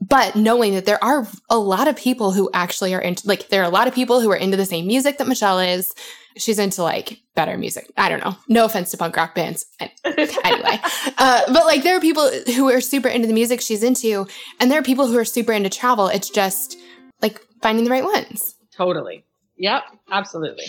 [0.00, 3.62] But knowing that there are a lot of people who actually are into, like, there
[3.62, 5.92] are a lot of people who are into the same music that Michelle is.
[6.36, 7.90] She's into like better music.
[7.96, 8.36] I don't know.
[8.48, 9.66] No offense to punk rock bands.
[9.80, 10.80] anyway,
[11.18, 14.26] uh, but like there are people who are super into the music she's into,
[14.60, 16.08] and there are people who are super into travel.
[16.08, 16.76] It's just
[17.20, 18.54] like finding the right ones.
[18.74, 19.24] Totally.
[19.56, 19.82] Yep.
[20.10, 20.64] Absolutely.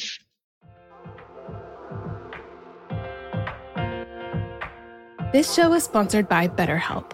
[5.31, 7.13] This show is sponsored by BetterHelp.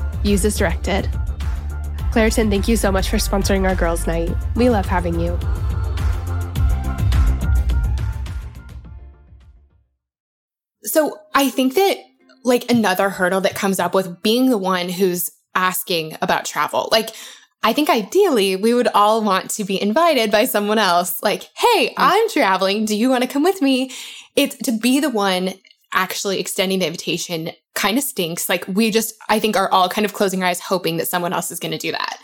[0.23, 1.09] Use as directed.
[2.11, 4.35] Claritin, thank you so much for sponsoring our girls' night.
[4.55, 5.39] We love having you.
[10.83, 11.97] So I think that
[12.43, 17.11] like another hurdle that comes up with being the one who's asking about travel, like
[17.63, 21.21] I think ideally we would all want to be invited by someone else.
[21.21, 21.93] Like, hey, mm.
[21.97, 22.85] I'm traveling.
[22.85, 23.91] Do you want to come with me?
[24.35, 25.53] It's to be the one
[25.93, 28.49] actually extending the invitation kind of stinks.
[28.49, 31.33] Like, we just, I think, are all kind of closing our eyes hoping that someone
[31.33, 32.17] else is going to do that.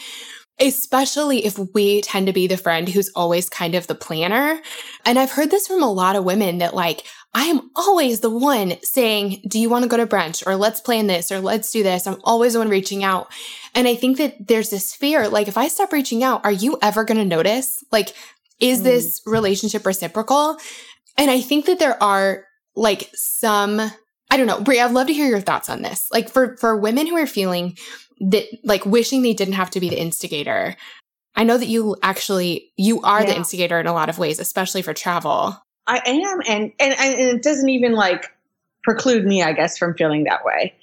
[0.59, 4.59] Especially if we tend to be the friend who's always kind of the planner.
[5.05, 7.03] And I've heard this from a lot of women that, like,
[7.33, 10.45] I am always the one saying, Do you want to go to brunch?
[10.47, 12.07] Or let's plan this, or let's do this.
[12.07, 13.27] I'm always the one reaching out.
[13.75, 16.79] And I think that there's this fear like, if I stop reaching out, are you
[16.81, 17.83] ever going to notice?
[17.91, 18.15] Like,
[18.59, 18.85] is mm.
[18.85, 20.57] this relationship reciprocal?
[21.17, 22.46] And I think that there are
[22.77, 26.07] like some, I don't know, Bri, I'd love to hear your thoughts on this.
[26.11, 27.77] Like, for, for women who are feeling
[28.21, 30.75] that, like, wishing they didn't have to be the instigator.
[31.35, 33.27] I know that you actually, you are yeah.
[33.27, 35.55] the instigator in a lot of ways, especially for travel.
[35.85, 38.25] I am, and, and and it doesn't even like
[38.83, 40.73] preclude me, I guess, from feeling that way.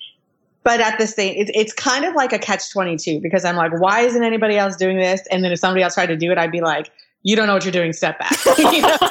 [0.63, 3.57] But at the same, it's it's kind of like a catch twenty two because I'm
[3.57, 5.21] like, why isn't anybody else doing this?
[5.31, 6.91] And then if somebody else tried to do it, I'd be like,
[7.25, 7.93] you don't know what you're doing.
[7.93, 8.33] Step back.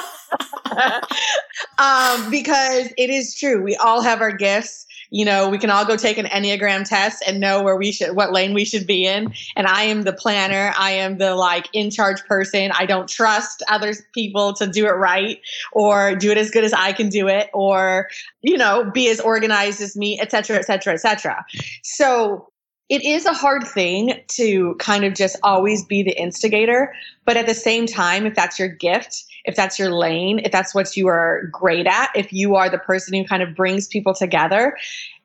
[1.78, 3.62] um, because it is true.
[3.62, 7.22] We all have our gifts you know, we can all go take an Enneagram test
[7.24, 9.32] and know where we should, what lane we should be in.
[9.54, 10.74] And I am the planner.
[10.76, 12.72] I am the like in charge person.
[12.72, 15.40] I don't trust other people to do it right
[15.70, 18.08] or do it as good as I can do it or,
[18.42, 21.44] you know, be as organized as me, et cetera, et cetera, et cetera.
[21.84, 22.48] So
[22.88, 26.94] it is a hard thing to kind of just always be the instigator.
[27.24, 30.74] But at the same time, if that's your gift, if that's your lane, if that's
[30.74, 34.14] what you are great at, if you are the person who kind of brings people
[34.14, 34.76] together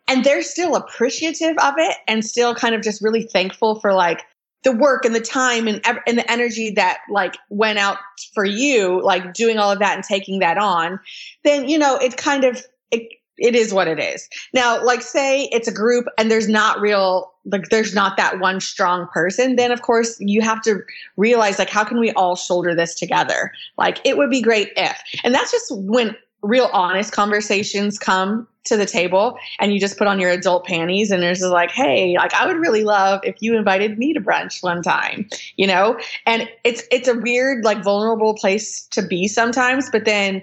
[0.07, 4.23] and they're still appreciative of it and still kind of just really thankful for like
[4.63, 7.97] the work and the time and, and the energy that like went out
[8.33, 10.99] for you, like doing all of that and taking that on,
[11.43, 13.07] then, you know, it kind of, it,
[13.39, 14.29] it is what it is.
[14.53, 18.59] Now, like say it's a group and there's not real like there's not that one
[18.59, 20.81] strong person, then of course you have to
[21.17, 23.51] realize like how can we all shoulder this together?
[23.77, 25.01] Like it would be great if.
[25.23, 30.07] And that's just when real honest conversations come to the table and you just put
[30.07, 33.35] on your adult panties and there's just like hey like i would really love if
[33.41, 35.27] you invited me to brunch one time
[35.57, 40.41] you know and it's it's a weird like vulnerable place to be sometimes but then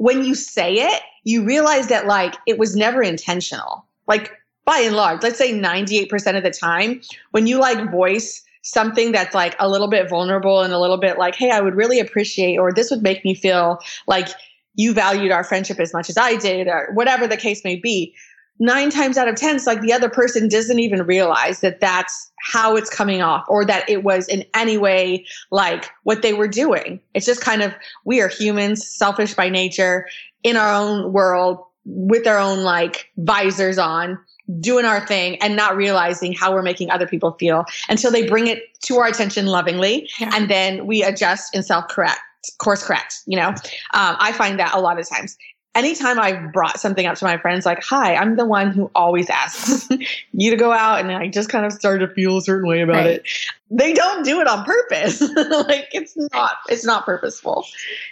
[0.00, 3.86] when you say it you realize that like it was never intentional.
[4.06, 4.32] Like
[4.64, 7.00] by and large, let's say 98% of the time,
[7.32, 11.18] when you like voice something that's like a little bit vulnerable and a little bit
[11.18, 14.28] like, hey, I would really appreciate, or this would make me feel like
[14.74, 18.14] you valued our friendship as much as I did, or whatever the case may be.
[18.60, 22.30] Nine times out of 10, it's like the other person doesn't even realize that that's
[22.42, 26.46] how it's coming off or that it was in any way like what they were
[26.46, 27.00] doing.
[27.14, 30.06] It's just kind of, we are humans, selfish by nature
[30.42, 34.18] in our own world with our own like visors on
[34.58, 38.46] doing our thing and not realizing how we're making other people feel until they bring
[38.46, 40.30] it to our attention lovingly yeah.
[40.34, 42.20] and then we adjust and self correct
[42.58, 45.36] course correct you know um, i find that a lot of times
[45.74, 49.30] anytime i've brought something up to my friends like hi i'm the one who always
[49.30, 49.88] asks
[50.32, 52.80] you to go out and i just kind of start to feel a certain way
[52.80, 53.06] about right.
[53.06, 53.28] it
[53.70, 55.20] they don't do it on purpose
[55.66, 57.64] like it's not it's not purposeful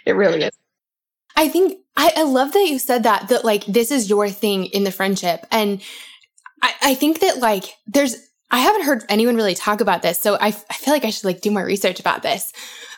[0.05, 0.51] it really is
[1.39, 4.65] I think I, I love that you said that, that like this is your thing
[4.65, 5.45] in the friendship.
[5.51, 5.81] And
[6.61, 10.19] I, I think that like there's, I haven't heard anyone really talk about this.
[10.19, 12.51] So I, I feel like I should like do more research about this.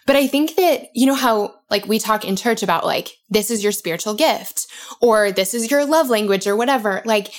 [0.06, 3.52] But I think that, you know, how like we talk in church about like, this
[3.52, 4.68] is your spiritual gift
[5.00, 7.02] or this is your love language or whatever.
[7.06, 7.34] Like,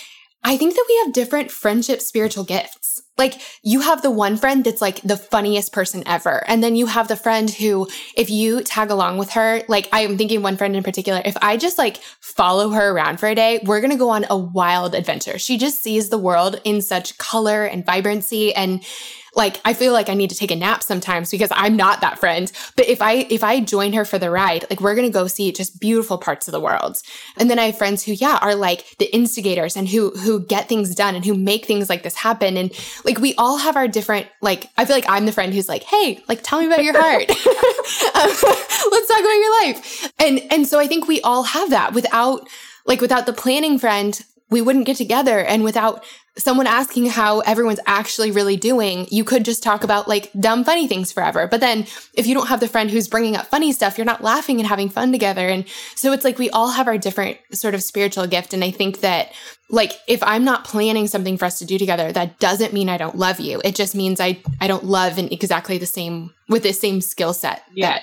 [0.45, 3.01] I think that we have different friendship spiritual gifts.
[3.19, 6.43] Like you have the one friend that's like the funniest person ever.
[6.49, 10.17] And then you have the friend who, if you tag along with her, like I'm
[10.17, 13.61] thinking one friend in particular, if I just like follow her around for a day,
[13.65, 15.39] we're going to go on a wild adventure.
[15.39, 18.83] She just sees the world in such color and vibrancy and
[19.35, 22.18] like I feel like I need to take a nap sometimes because I'm not that
[22.18, 22.51] friend.
[22.76, 25.53] But if I if I join her for the ride, like we're gonna go see
[25.53, 27.01] just beautiful parts of the world.
[27.39, 30.68] And then I have friends who, yeah, are like the instigators and who who get
[30.68, 32.57] things done and who make things like this happen.
[32.57, 32.72] And
[33.05, 35.85] like we all have our different like I feel like I'm the friend who's like,
[35.85, 37.30] hey, like tell me about your heart.
[37.30, 40.12] um, let's talk about your life.
[40.18, 42.47] And and so I think we all have that without
[42.85, 44.20] like without the planning friend
[44.53, 45.40] we wouldn't get together.
[45.40, 46.05] And without
[46.38, 50.86] someone asking how everyone's actually really doing, you could just talk about like dumb, funny
[50.86, 51.46] things forever.
[51.46, 54.22] But then if you don't have the friend who's bringing up funny stuff, you're not
[54.22, 55.48] laughing and having fun together.
[55.48, 58.55] And so it's like we all have our different sort of spiritual gift.
[58.55, 59.32] And I think that
[59.68, 62.98] like if I'm not planning something for us to do together, that doesn't mean I
[62.98, 63.61] don't love you.
[63.64, 67.32] It just means I, I don't love in exactly the same with the same skill
[67.32, 67.92] set yeah.
[67.94, 68.03] that,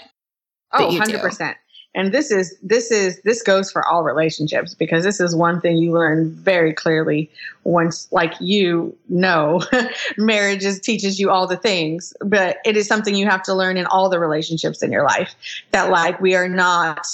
[0.73, 1.37] oh, that oh, 100%.
[1.37, 1.55] Do.
[1.95, 5.77] And this is this is this goes for all relationships because this is one thing
[5.77, 7.29] you learn very clearly
[7.63, 9.61] once like you know
[10.17, 13.85] marriage teaches you all the things but it is something you have to learn in
[13.87, 15.35] all the relationships in your life
[15.71, 17.05] that like we are not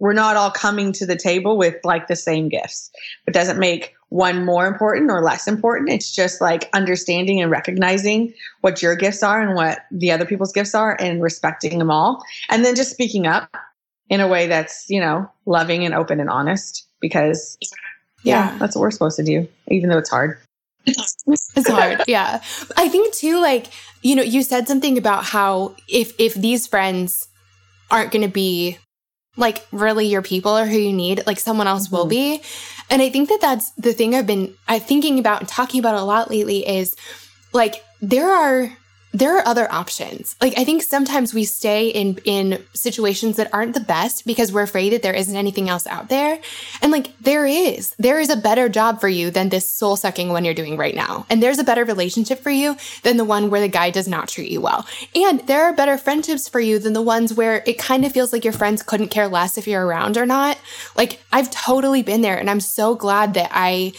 [0.00, 2.90] we're not all coming to the table with like the same gifts.
[3.26, 5.90] It doesn't make one more important or less important.
[5.90, 10.52] It's just like understanding and recognizing what your gifts are and what the other people's
[10.52, 12.24] gifts are and respecting them all.
[12.48, 13.54] And then just speaking up
[14.10, 17.56] in a way that's, you know, loving and open and honest because
[18.22, 20.38] yeah, yeah that's what we're supposed to do, even though it's hard.
[20.84, 22.02] it's hard.
[22.08, 22.42] Yeah.
[22.76, 23.66] I think too, like,
[24.02, 27.28] you know, you said something about how if if these friends
[27.90, 28.78] aren't gonna be
[29.36, 31.96] like really your people or who you need, like someone else mm-hmm.
[31.96, 32.42] will be.
[32.90, 35.94] And I think that that's the thing I've been I thinking about and talking about
[35.94, 36.96] a lot lately is
[37.52, 38.72] like there are
[39.12, 40.36] there are other options.
[40.40, 44.62] Like I think sometimes we stay in in situations that aren't the best because we're
[44.62, 46.38] afraid that there isn't anything else out there.
[46.80, 47.94] And like there is.
[47.98, 50.94] There is a better job for you than this soul sucking one you're doing right
[50.94, 51.26] now.
[51.28, 54.28] And there's a better relationship for you than the one where the guy does not
[54.28, 54.86] treat you well.
[55.14, 58.32] And there are better friendships for you than the ones where it kind of feels
[58.32, 60.58] like your friends couldn't care less if you're around or not.
[60.96, 63.92] Like I've totally been there and I'm so glad that I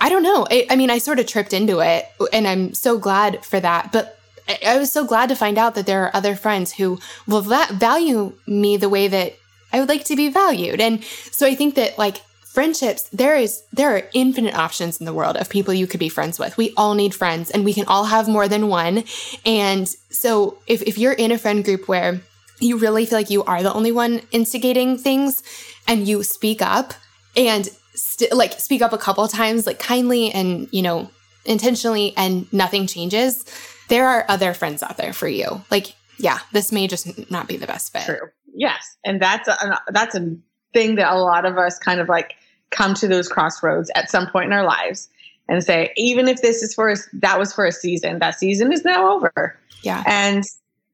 [0.00, 0.46] I don't know.
[0.50, 3.90] I, I mean, I sort of tripped into it and I'm so glad for that.
[3.92, 4.18] But
[4.48, 7.68] I was so glad to find out that there are other friends who will va-
[7.72, 9.36] value me the way that
[9.72, 10.80] I would like to be valued.
[10.80, 15.12] And so I think that like friendships, there is there are infinite options in the
[15.12, 16.56] world of people you could be friends with.
[16.56, 19.04] We all need friends and we can all have more than one.
[19.44, 22.20] And so if, if you're in a friend group where
[22.60, 25.42] you really feel like you are the only one instigating things
[25.88, 26.94] and you speak up
[27.36, 31.10] and st- like speak up a couple times like kindly and you know
[31.44, 33.44] intentionally and nothing changes
[33.88, 35.62] there are other friends out there for you.
[35.70, 38.04] Like, yeah, this may just not be the best fit.
[38.04, 38.28] True.
[38.54, 40.36] Yes, and that's a, that's a
[40.72, 42.34] thing that a lot of us kind of like
[42.70, 45.08] come to those crossroads at some point in our lives
[45.48, 48.72] and say, even if this is for us, that was for a season, that season
[48.72, 49.58] is now over.
[49.82, 50.44] Yeah, and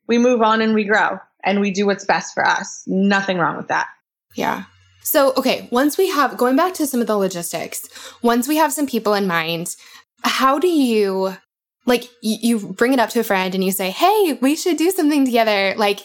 [0.06, 2.82] we move on and we grow and we do what's best for us.
[2.86, 3.88] Nothing wrong with that.
[4.34, 4.64] Yeah.
[5.02, 7.88] So, okay, once we have going back to some of the logistics,
[8.22, 9.74] once we have some people in mind,
[10.22, 11.36] how do you
[11.90, 14.78] like you, you bring it up to a friend and you say, Hey, we should
[14.78, 15.74] do something together.
[15.76, 16.00] Like,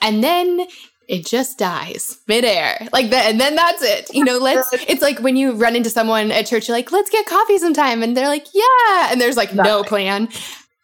[0.00, 0.66] and then
[1.08, 2.88] it just dies midair.
[2.92, 4.12] Like that, and then that's it.
[4.12, 7.10] You know, let's, it's like when you run into someone at church, you're like, let's
[7.10, 8.02] get coffee sometime.
[8.02, 9.12] And they're like, yeah.
[9.12, 9.72] And there's like Nothing.
[9.72, 10.28] no plan.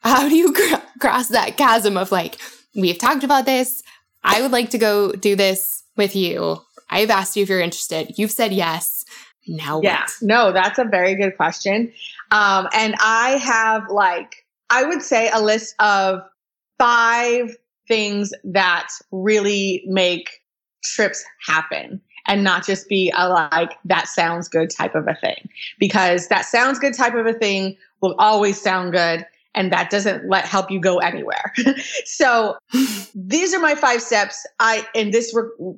[0.03, 2.39] How do you cr- cross that chasm of like,
[2.77, 3.83] we've talked about this.
[4.23, 6.59] I would like to go do this with you.
[6.91, 8.19] I've asked you if you're interested.
[8.19, 9.05] You've said yes.
[9.49, 10.11] Now yeah, what?
[10.23, 11.93] no, that's a very good question.
[12.31, 14.41] Um, and I have like,
[14.73, 16.23] I would say a list of
[16.79, 17.57] five
[17.87, 20.41] things that really make
[20.83, 25.49] trips happen and not just be a like that sounds good type of a thing.
[25.79, 30.29] Because that sounds good type of a thing will always sound good and that doesn't
[30.29, 31.53] let help you go anywhere.
[32.07, 32.57] So
[33.14, 34.47] these are my five steps.
[34.59, 35.75] I and this re-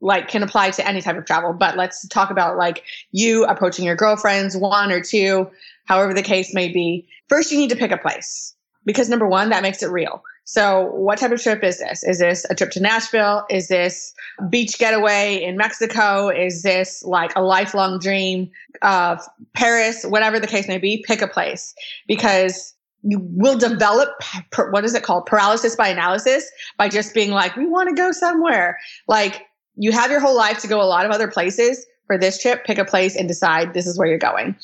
[0.00, 2.82] like can apply to any type of travel but let's talk about like
[3.12, 5.50] you approaching your girlfriends one or two
[5.84, 8.54] however the case may be first you need to pick a place
[8.84, 10.22] because number one that makes it real.
[10.46, 12.04] So what type of trip is this?
[12.04, 13.46] Is this a trip to nashville?
[13.48, 14.12] Is this
[14.50, 16.28] beach getaway in mexico?
[16.28, 18.50] Is this like a lifelong dream
[18.82, 19.20] of
[19.54, 20.04] paris?
[20.04, 21.74] Whatever the case may be pick a place
[22.06, 24.10] because you will develop
[24.70, 25.26] what is it called?
[25.26, 28.78] Paralysis by analysis by just being like we want to go somewhere.
[29.08, 29.42] Like
[29.76, 32.64] you have your whole life to go a lot of other places for this trip
[32.64, 34.56] pick a place and decide this is where you're going.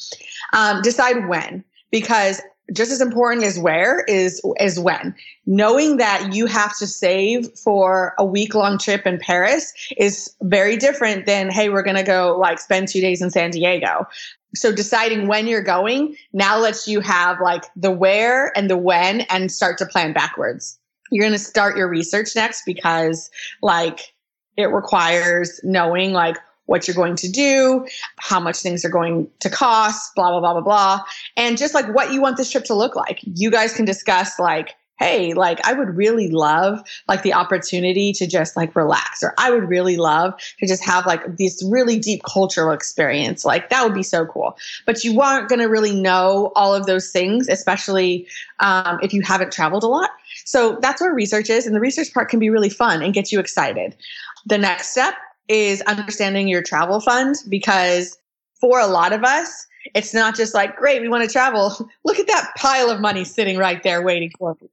[0.52, 2.40] Um, decide when because
[2.72, 5.14] just as important as where is is when.
[5.46, 10.76] Knowing that you have to save for a week long trip in paris is very
[10.76, 14.06] different than hey we're going to go like spend two days in san diego.
[14.54, 19.22] So deciding when you're going now lets you have like the where and the when
[19.22, 20.78] and start to plan backwards.
[21.12, 23.30] You're going to start your research next because
[23.62, 24.12] like
[24.56, 26.36] it requires knowing like
[26.70, 27.84] what you're going to do,
[28.20, 31.00] how much things are going to cost, blah, blah, blah, blah, blah.
[31.36, 33.18] And just like what you want this trip to look like.
[33.24, 38.24] You guys can discuss like, hey, like I would really love like the opportunity to
[38.24, 42.22] just like relax, or I would really love to just have like this really deep
[42.22, 43.44] cultural experience.
[43.44, 44.56] Like that would be so cool.
[44.86, 48.28] But you aren't going to really know all of those things, especially
[48.60, 50.10] um, if you haven't traveled a lot.
[50.44, 51.66] So that's where research is.
[51.66, 53.96] And the research part can be really fun and get you excited.
[54.46, 55.14] The next step
[55.50, 58.16] is understanding your travel fund because
[58.60, 61.88] for a lot of us, it's not just like, great, we want to travel.
[62.04, 64.68] Look at that pile of money sitting right there waiting for me.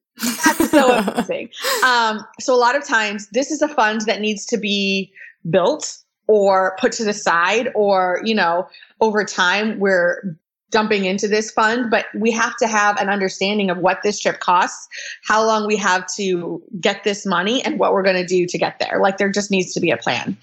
[0.45, 1.49] That's so amazing.
[1.83, 5.11] Um, so a lot of times, this is a fund that needs to be
[5.49, 5.97] built
[6.27, 8.67] or put to the side or, you know,
[9.01, 10.37] over time we're
[10.69, 14.39] dumping into this fund, but we have to have an understanding of what this trip
[14.39, 14.87] costs,
[15.23, 18.57] how long we have to get this money, and what we're going to do to
[18.57, 18.99] get there.
[19.01, 20.37] Like there just needs to be a plan.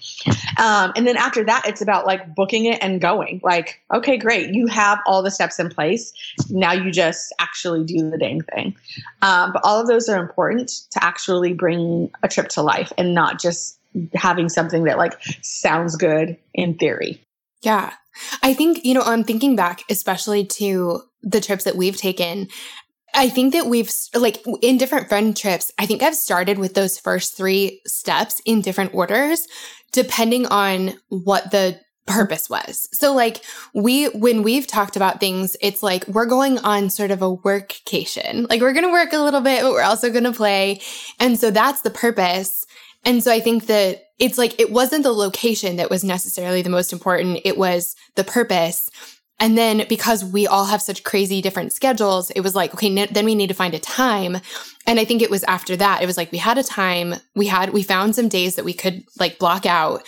[0.57, 3.39] Um, and then after that, it's about like booking it and going.
[3.43, 6.11] Like, okay, great, you have all the steps in place.
[6.49, 8.75] Now you just actually do the dang thing.
[9.21, 13.13] Um, but all of those are important to actually bring a trip to life and
[13.13, 13.79] not just
[14.13, 17.21] having something that like sounds good in theory.
[17.61, 17.93] Yeah.
[18.43, 22.47] I think, you know, I'm thinking back, especially to the trips that we've taken.
[23.13, 26.99] I think that we've, like, in different friend trips, I think I've started with those
[26.99, 29.47] first three steps in different orders,
[29.91, 32.87] depending on what the purpose was.
[32.93, 33.43] So like
[33.73, 38.47] we when we've talked about things, it's like we're going on sort of a workcation.
[38.49, 40.81] Like we're going to work a little bit, but we're also going to play.
[41.19, 42.65] And so that's the purpose.
[43.05, 46.69] And so I think that it's like it wasn't the location that was necessarily the
[46.69, 48.89] most important, it was the purpose.
[49.39, 53.09] And then because we all have such crazy different schedules, it was like, okay, n-
[53.11, 54.37] then we need to find a time.
[54.87, 57.47] And I think it was after that, it was like we had a time, we
[57.47, 60.03] had, we found some days that we could like block out.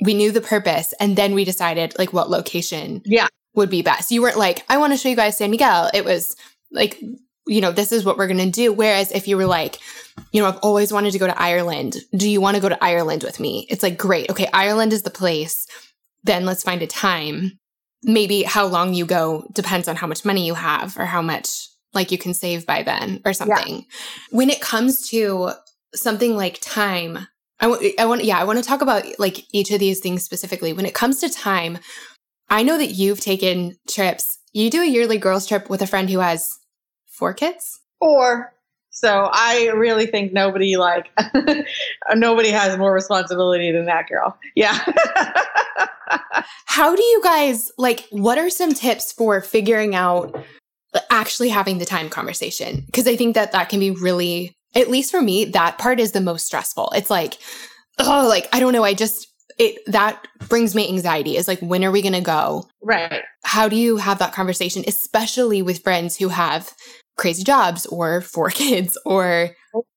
[0.00, 0.94] We knew the purpose.
[1.00, 3.26] And then we decided like what location yeah.
[3.54, 4.12] would be best.
[4.12, 5.90] You weren't like, I want to show you guys San Miguel.
[5.92, 6.36] It was
[6.70, 7.02] like,
[7.48, 8.72] you know, this is what we're going to do.
[8.72, 9.78] Whereas if you were like,
[10.32, 11.96] you know, I've always wanted to go to Ireland.
[12.16, 13.66] Do you want to go to Ireland with me?
[13.70, 14.30] It's like, great.
[14.30, 14.48] Okay.
[14.52, 15.66] Ireland is the place.
[16.24, 17.58] Then let's find a time.
[18.02, 21.68] Maybe how long you go depends on how much money you have or how much
[21.94, 23.76] like you can save by then or something.
[23.76, 23.82] Yeah.
[24.30, 25.52] When it comes to
[25.94, 27.26] something like time,
[27.60, 30.22] I want, I want, yeah, I want to talk about like each of these things
[30.22, 30.72] specifically.
[30.72, 31.78] When it comes to time,
[32.48, 34.38] I know that you've taken trips.
[34.52, 36.56] You do a yearly girls trip with a friend who has
[37.18, 37.80] four kids?
[37.98, 38.52] Four.
[38.90, 41.08] So I really think nobody like
[42.14, 44.36] nobody has more responsibility than that girl.
[44.56, 44.76] Yeah.
[46.66, 50.34] How do you guys like what are some tips for figuring out
[51.10, 52.82] actually having the time conversation?
[52.86, 56.12] Because I think that that can be really at least for me that part is
[56.12, 56.90] the most stressful.
[56.96, 57.38] It's like
[57.98, 61.84] oh like I don't know, I just it that brings me anxiety is like when
[61.84, 66.16] are we going to go right how do you have that conversation especially with friends
[66.16, 66.72] who have
[67.18, 69.50] crazy jobs or four kids or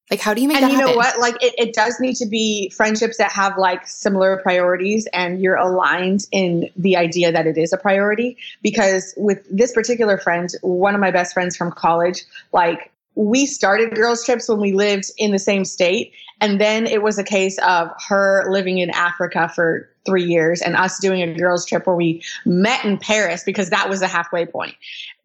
[0.10, 0.92] like how do you make and you happen?
[0.92, 1.20] know what?
[1.20, 5.56] Like it, it does need to be friendships that have like similar priorities and you're
[5.56, 8.36] aligned in the idea that it is a priority.
[8.62, 13.96] Because with this particular friend one of my best friends from college like we started
[13.96, 16.14] girls trips when we lived in the same state.
[16.42, 20.76] And then it was a case of her living in africa for three years and
[20.76, 24.46] us doing a girls trip where we met in paris because that was a halfway
[24.46, 24.74] point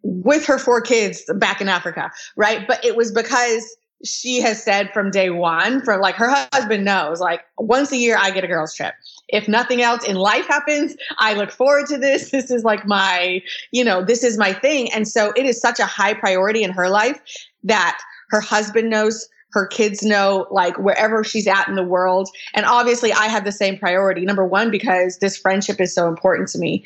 [0.09, 2.67] with her four kids back in africa right?
[2.67, 7.19] But it was because she has said from day one from like her husband knows
[7.19, 8.95] like once a year i get a girls trip.
[9.29, 12.31] If nothing else in life happens i look forward to this.
[12.37, 13.43] This is like my
[13.73, 14.93] you know this is my thing.
[14.93, 17.21] And so it is such a high priority in her life
[17.65, 17.99] that
[18.31, 22.29] her husband knows her kids know like wherever she's at in the world.
[22.53, 24.27] And obviously i have the same priority.
[24.27, 26.85] Number one because this friendship is so important to me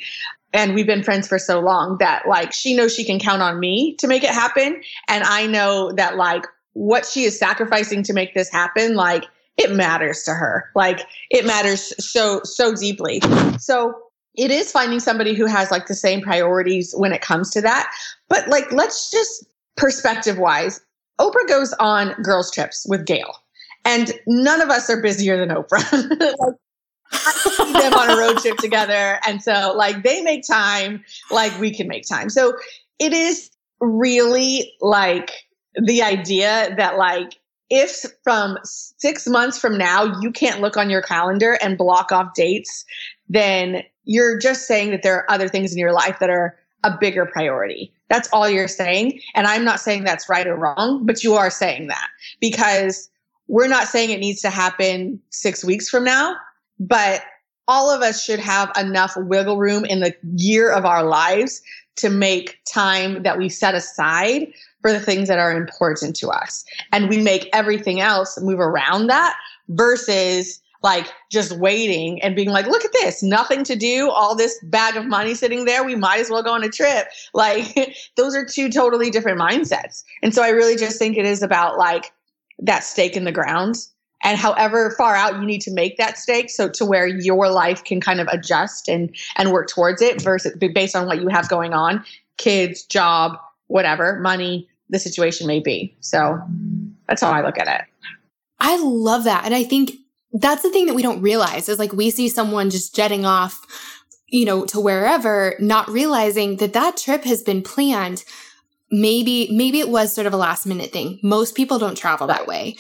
[0.53, 3.61] and we've been friends for so long that like she knows she can count on
[3.61, 4.83] me to make it happen.
[5.09, 9.25] And i know that like what she is sacrificing to make this happen like
[9.57, 10.71] it matters to her.
[10.75, 13.21] Like it matters so so deeply.
[13.59, 13.95] So
[14.35, 17.93] it is finding somebody who has like the same priorities when it comes to that.
[18.29, 19.45] But like let's just
[19.77, 20.81] perspective wise
[21.21, 23.35] oprah goes on girls trips with gail
[23.85, 25.81] and none of us are busier than oprah.
[26.39, 26.55] Like,
[27.59, 31.89] them on a road trip together and so like they make time like we can
[31.89, 32.53] make time so
[32.99, 33.51] it is
[33.81, 35.31] really like
[35.75, 37.39] the idea that like
[37.71, 42.35] if from six months from now you can't look on your calendar and block off
[42.35, 42.85] dates,
[43.29, 46.97] then you're just saying that there are other things in your life that are a
[46.99, 47.93] bigger priority.
[48.09, 49.21] That's all you're saying.
[49.35, 52.09] And I'm not saying that's right or wrong, but you are saying that
[52.41, 53.09] because
[53.47, 56.37] we're not saying it needs to happen six weeks from now,
[56.81, 57.23] but
[57.69, 61.63] all of us should have enough wiggle room in the year of our lives
[61.97, 64.49] to make time that we set aside
[64.81, 66.65] for the things that are important to us.
[66.93, 69.37] And we make everything else move around that
[69.69, 74.59] versus like just waiting and being like, look at this, nothing to do, all this
[74.65, 75.85] bag of money sitting there.
[75.85, 77.09] We might as well go on a trip.
[77.35, 80.03] Like, those are two totally different mindsets.
[80.23, 82.13] And so I really just think it is about like
[82.59, 83.77] that stake in the ground
[84.23, 87.85] and however far out you need to make that stake so to where your life
[87.85, 91.49] can kind of adjust and and work towards it versus based on what you have
[91.49, 92.05] going on
[92.37, 93.37] kids job
[93.69, 95.97] whatever money the situation may be.
[96.01, 96.41] So
[97.09, 97.87] that's how I look at it.
[98.59, 99.45] I love that.
[99.45, 99.93] And I think
[100.33, 103.65] that's the thing that we don't realize is like we see someone just jetting off,
[104.27, 108.25] you know, to wherever, not realizing that that trip has been planned.
[108.91, 111.21] Maybe, maybe it was sort of a last minute thing.
[111.23, 112.77] Most people don't travel that way.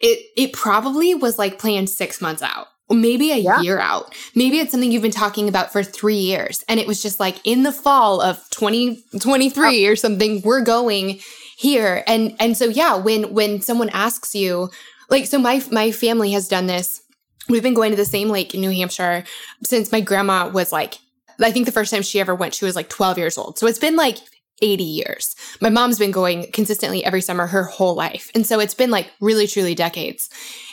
[0.00, 3.60] It, it probably was like planned six months out maybe a yeah.
[3.60, 4.14] year out.
[4.34, 6.64] Maybe it's something you've been talking about for three years.
[6.68, 11.20] And it was just like in the fall of 2023 or something, we're going
[11.56, 12.02] here.
[12.06, 14.70] And, and so, yeah, when, when someone asks you,
[15.10, 17.02] like, so my, my family has done this.
[17.48, 19.24] We've been going to the same lake in New Hampshire
[19.64, 20.98] since my grandma was like,
[21.40, 23.58] I think the first time she ever went, she was like 12 years old.
[23.58, 24.18] So it's been like
[24.62, 25.34] 80 years.
[25.60, 28.30] My mom's been going consistently every summer her whole life.
[28.34, 30.28] And so it's been like really, truly decades.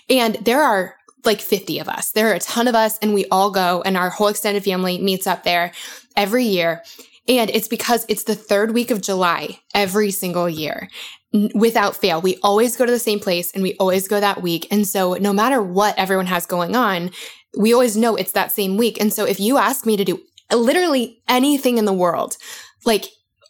[0.09, 2.11] And there are like 50 of us.
[2.11, 4.99] There are a ton of us and we all go and our whole extended family
[4.99, 5.71] meets up there
[6.15, 6.83] every year.
[7.27, 10.89] And it's because it's the third week of July every single year
[11.53, 12.21] without fail.
[12.21, 14.67] We always go to the same place and we always go that week.
[14.71, 17.11] And so no matter what everyone has going on,
[17.57, 18.99] we always know it's that same week.
[19.01, 20.21] And so if you ask me to do
[20.51, 22.37] literally anything in the world,
[22.85, 23.05] like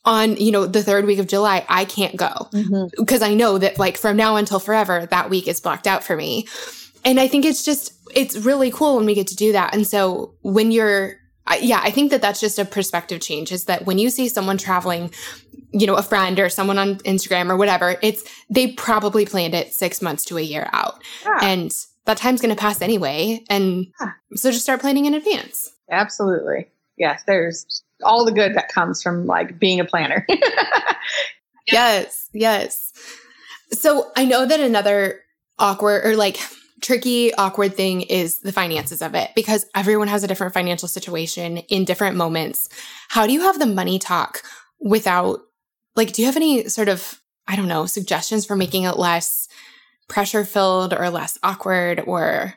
[0.05, 3.23] on, you know, the third week of July, I can't go because mm-hmm.
[3.23, 6.47] I know that like from now until forever, that week is blocked out for me.
[7.03, 9.73] And I think it's just, it's really cool when we get to do that.
[9.73, 13.65] And so when you're I, yeah, I think that that's just a perspective change is
[13.65, 15.11] that when you see someone traveling,
[15.71, 19.73] you know, a friend or someone on Instagram or whatever, it's, they probably planned it
[19.73, 21.03] six months to a year out.
[21.23, 21.39] Yeah.
[21.43, 21.71] And
[22.05, 23.43] that time's going to pass anyway.
[23.49, 24.11] And yeah.
[24.33, 25.71] so just start planning in advance.
[25.91, 26.71] Absolutely.
[26.97, 27.21] Yes.
[27.27, 30.25] There's all the good that comes from like being a planner.
[31.67, 32.29] yes.
[32.33, 32.93] Yes.
[33.73, 35.21] So I know that another
[35.59, 36.39] awkward or like
[36.81, 41.57] tricky, awkward thing is the finances of it because everyone has a different financial situation
[41.57, 42.69] in different moments.
[43.09, 44.43] How do you have the money talk
[44.79, 45.39] without,
[45.95, 49.47] like, do you have any sort of, I don't know, suggestions for making it less
[50.07, 52.53] pressure filled or less awkward or?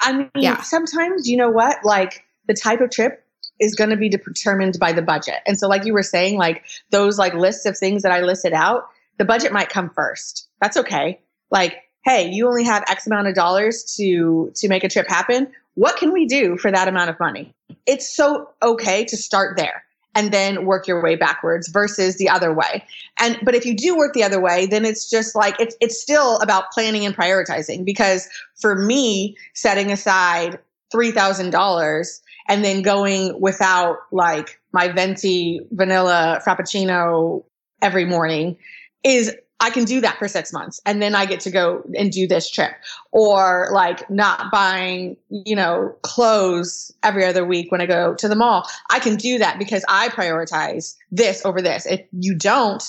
[0.00, 0.62] I mean, yeah.
[0.62, 1.84] sometimes, you know what?
[1.84, 3.21] Like, the type of trip
[3.62, 5.40] is going to be determined by the budget.
[5.46, 8.52] And so, like you were saying, like those like lists of things that I listed
[8.52, 8.88] out,
[9.18, 10.48] the budget might come first.
[10.60, 11.20] That's okay.
[11.50, 15.50] Like hey, you only have X amount of dollars to to make a trip happen.
[15.74, 17.54] What can we do for that amount of money?
[17.86, 19.84] It's so okay to start there
[20.14, 22.84] and then work your way backwards versus the other way.
[23.18, 26.00] And but if you do work the other way, then it's just like it's it's
[26.00, 28.28] still about planning and prioritizing because
[28.60, 30.58] for me, setting aside
[30.92, 37.44] $3,000 and then going without like my venti vanilla frappuccino
[37.80, 38.56] every morning
[39.04, 42.10] is I can do that for six months and then I get to go and
[42.10, 42.72] do this trip.
[43.12, 48.34] Or like not buying, you know, clothes every other week when I go to the
[48.34, 48.68] mall.
[48.90, 51.86] I can do that because I prioritize this over this.
[51.86, 52.82] If you don't,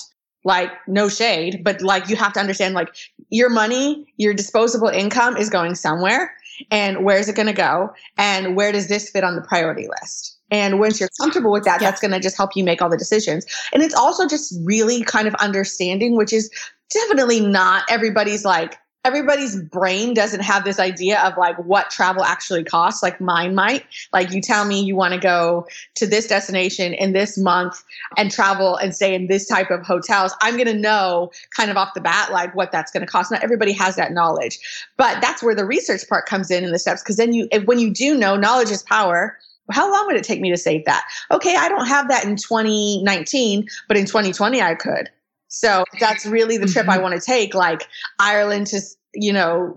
[0.44, 2.94] like no shade, but like you have to understand like
[3.30, 6.34] your money, your disposable income is going somewhere
[6.70, 10.38] and where's it going to go and where does this fit on the priority list?
[10.50, 11.90] And once you're comfortable with that, yeah.
[11.90, 13.44] that's going to just help you make all the decisions.
[13.72, 16.50] And it's also just really kind of understanding, which is
[16.90, 22.64] definitely not everybody's like, everybody's brain doesn't have this idea of like what travel actually
[22.64, 23.02] costs.
[23.02, 23.84] Like mine might.
[24.12, 27.82] Like you tell me you want to go to this destination in this month
[28.16, 31.76] and travel and stay in this type of hotels i'm going to know kind of
[31.76, 33.30] off the bat like what that's going to cost.
[33.30, 34.58] Not everybody has that knowledge.
[34.96, 37.78] But that's where the research part comes in in the steps because then you when
[37.78, 39.38] you do know knowledge is power.
[39.70, 41.04] How long would it take me to save that?
[41.30, 45.08] Okay, I don't have that in 2019, but in 2020 I could.
[45.54, 46.98] So that's really the trip mm-hmm.
[46.98, 47.86] I want to take, like
[48.18, 48.80] Ireland to,
[49.14, 49.76] you know,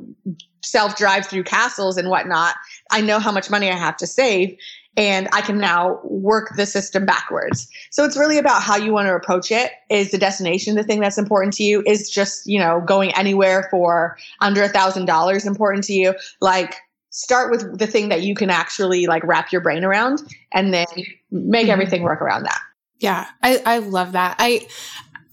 [0.64, 2.56] self drive through castles and whatnot.
[2.92, 4.58] I know how much money I have to save
[4.98, 7.70] and I can now work the system backwards.
[7.92, 9.72] So it's really about how you want to approach it.
[9.92, 11.84] Is the destination the thing that's important to you?
[11.86, 16.16] Is just, you know, going anywhere for under a thousand dollars important to you?
[16.42, 16.76] Like
[17.12, 20.22] start with the thing that you can actually like wrap your brain around
[20.52, 20.88] and then
[21.30, 21.72] make mm-hmm.
[21.72, 22.60] everything work around that.
[23.00, 24.38] Yeah, I, I love that.
[24.40, 24.68] I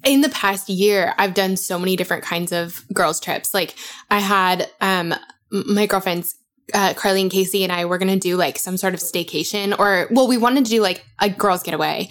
[0.04, 3.54] in the past year, I've done so many different kinds of girls trips.
[3.54, 3.74] Like
[4.10, 5.14] I had um
[5.50, 6.36] my girlfriends
[6.72, 9.78] uh, Carly and Casey and I were going to do like some sort of staycation
[9.78, 12.08] or well we wanted to do like a girls getaway.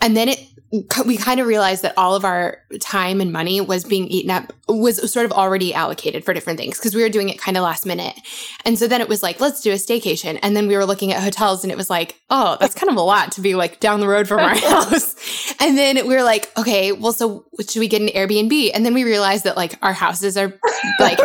[0.00, 0.44] And then it
[1.04, 4.54] we kind of realized that all of our time and money was being eaten up
[4.68, 7.62] was sort of already allocated for different things because we were doing it kind of
[7.62, 8.18] last minute.
[8.64, 10.38] And so then it was like let's do a staycation.
[10.42, 12.96] And then we were looking at hotels and it was like oh that's kind of
[12.96, 15.54] a lot to be like down the road from our house.
[15.60, 18.70] And then we were like okay well so should we get an airbnb?
[18.72, 20.58] And then we realized that like our houses are
[20.98, 21.18] like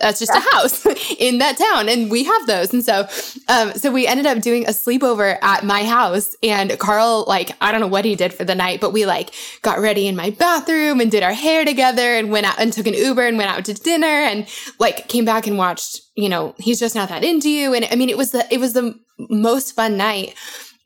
[0.00, 0.38] that's just yeah.
[0.38, 0.86] a house
[1.18, 3.08] in that town and we have those and so
[3.48, 7.72] um so we ended up doing a sleepover at my house and carl like i
[7.72, 9.30] don't know what he did for the night but we like
[9.62, 12.86] got ready in my bathroom and did our hair together and went out and took
[12.86, 14.46] an uber and went out to dinner and
[14.78, 17.96] like came back and watched you know he's just not that into you and i
[17.96, 18.94] mean it was the it was the
[19.30, 20.34] most fun night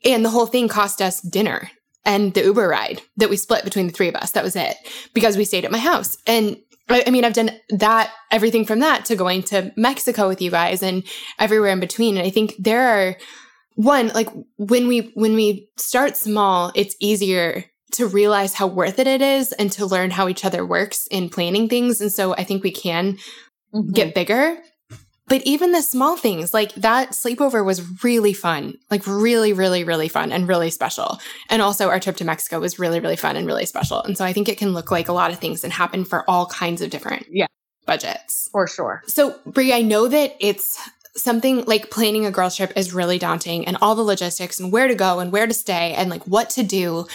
[0.05, 1.69] and the whole thing cost us dinner
[2.05, 4.77] and the uber ride that we split between the three of us that was it
[5.13, 6.57] because we stayed at my house and
[6.89, 10.83] I, mean, I've done that, everything from that to going to Mexico with you guys
[10.83, 11.03] and
[11.39, 12.17] everywhere in between.
[12.17, 13.15] And I think there are
[13.75, 19.07] one, like when we, when we start small, it's easier to realize how worth it
[19.07, 22.01] it is and to learn how each other works in planning things.
[22.01, 23.17] And so I think we can
[23.73, 23.91] mm-hmm.
[23.91, 24.57] get bigger
[25.33, 30.07] but even the small things like that sleepover was really fun, like really, really, really
[30.07, 31.19] fun and really special.
[31.49, 34.03] And also our trip to Mexico was really, really fun and really special.
[34.03, 36.23] And so I think it can look like a lot of things and happen for
[36.29, 37.47] all kinds of different yeah.
[37.87, 38.47] budgets.
[38.51, 39.01] For sure.
[39.07, 40.79] So Bri, I know that it's
[41.15, 44.87] something like planning a girls trip is really daunting and all the logistics and where
[44.87, 47.07] to go and where to stay and like what to do.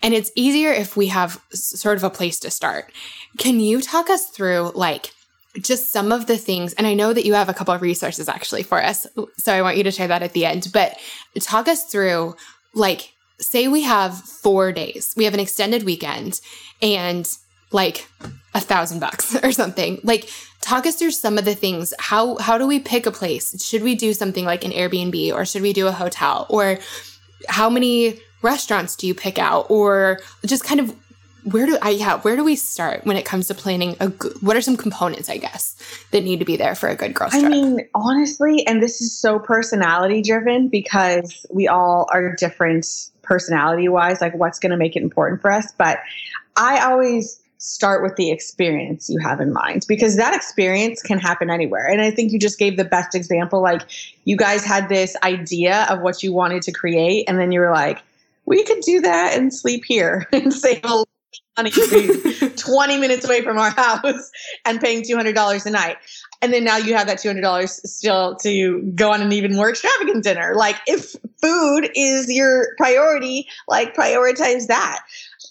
[0.00, 2.92] And it's easier if we have sort of a place to start.
[3.36, 5.10] Can you talk us through like
[5.60, 8.28] just some of the things, and I know that you have a couple of resources
[8.28, 9.06] actually for us.
[9.38, 10.98] So I want you to share that at the end, but
[11.40, 12.36] talk us through
[12.74, 16.40] like, say we have four days, we have an extended weekend
[16.82, 17.28] and
[17.70, 18.08] like
[18.54, 20.00] a thousand bucks or something.
[20.02, 20.28] Like,
[20.60, 21.92] talk us through some of the things.
[21.98, 23.62] How, how do we pick a place?
[23.62, 26.78] Should we do something like an Airbnb or should we do a hotel or
[27.48, 30.94] how many restaurants do you pick out or just kind of
[31.44, 34.40] where do I yeah where do we start when it comes to planning a good,
[34.42, 35.76] what are some components I guess
[36.10, 37.44] that need to be there for a good girl trip?
[37.44, 42.86] I mean honestly and this is so personality driven because we all are different
[43.22, 45.98] personality wise like what's going to make it important for us but
[46.56, 51.50] I always start with the experience you have in mind because that experience can happen
[51.50, 53.82] anywhere and I think you just gave the best example like
[54.24, 57.72] you guys had this idea of what you wanted to create and then you were
[57.72, 58.02] like
[58.46, 61.04] we could do that and sleep here and save a
[61.56, 61.70] money
[62.56, 64.30] 20 minutes away from our house
[64.64, 65.96] and paying $200 a night.
[66.42, 70.24] And then now you have that $200 still to go on an even more extravagant
[70.24, 70.54] dinner.
[70.54, 75.00] Like, if food is your priority, like, prioritize that.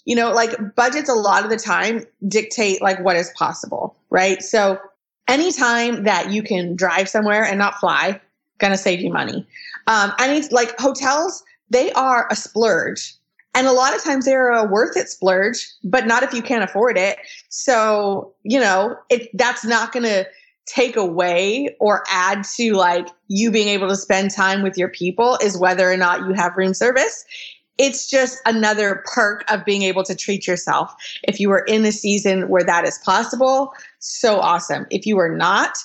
[0.04, 4.42] You know, like, budgets a lot of the time dictate, like, what is possible, right?
[4.42, 4.78] So,
[5.26, 8.20] anytime that you can drive somewhere and not fly,
[8.58, 9.46] gonna save you money.
[9.86, 13.14] Um, I need, like, hotels, they are a splurge
[13.54, 16.64] and a lot of times they're a worth it splurge, but not if you can't
[16.64, 17.18] afford it.
[17.48, 20.26] So, you know, it, that's not going to
[20.66, 25.38] take away or add to like you being able to spend time with your people
[25.42, 27.24] is whether or not you have room service.
[27.76, 30.94] It's just another perk of being able to treat yourself.
[31.24, 34.86] If you are in a season where that is possible, so awesome.
[34.90, 35.76] If you are not,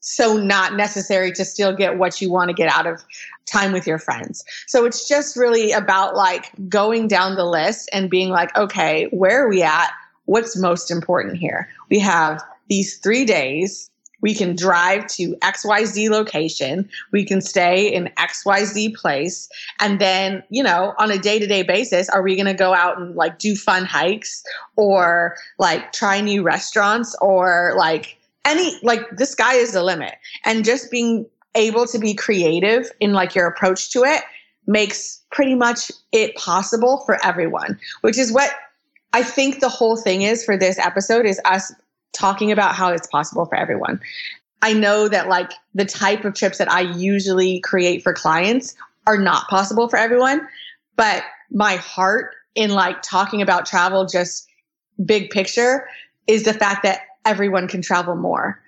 [0.00, 3.02] so not necessary to still get what you want to get out of
[3.46, 4.44] time with your friends.
[4.66, 9.44] So it's just really about like going down the list and being like, okay, where
[9.44, 9.90] are we at?
[10.26, 11.68] What's most important here?
[11.90, 13.90] We have these three days.
[14.22, 16.88] We can drive to XYZ location.
[17.12, 19.50] We can stay in XYZ place.
[19.80, 22.72] And then, you know, on a day to day basis, are we going to go
[22.72, 24.42] out and like do fun hikes
[24.76, 28.16] or like try new restaurants or like
[28.46, 30.14] any, like the sky is the limit.
[30.46, 34.22] And just being able to be creative in like your approach to it
[34.66, 38.50] makes pretty much it possible for everyone, which is what
[39.12, 41.72] I think the whole thing is for this episode is us
[42.12, 44.00] talking about how it's possible for everyone.
[44.62, 48.74] I know that like the type of trips that I usually create for clients
[49.06, 50.46] are not possible for everyone,
[50.96, 54.48] but my heart in like talking about travel just
[55.04, 55.86] big picture
[56.26, 58.60] is the fact that everyone can travel more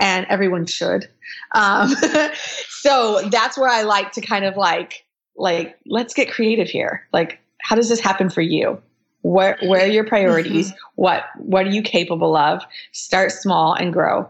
[0.00, 1.08] and everyone should.
[1.52, 1.88] Um,
[2.68, 5.04] so that's where I like to kind of like,
[5.36, 7.06] like, let's get creative here.
[7.12, 8.80] Like, how does this happen for you?
[9.22, 10.68] Where, where are your priorities?
[10.68, 10.78] Mm-hmm.
[10.94, 12.62] What, what are you capable of?
[12.92, 14.28] Start small and grow.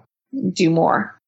[0.52, 1.18] Do more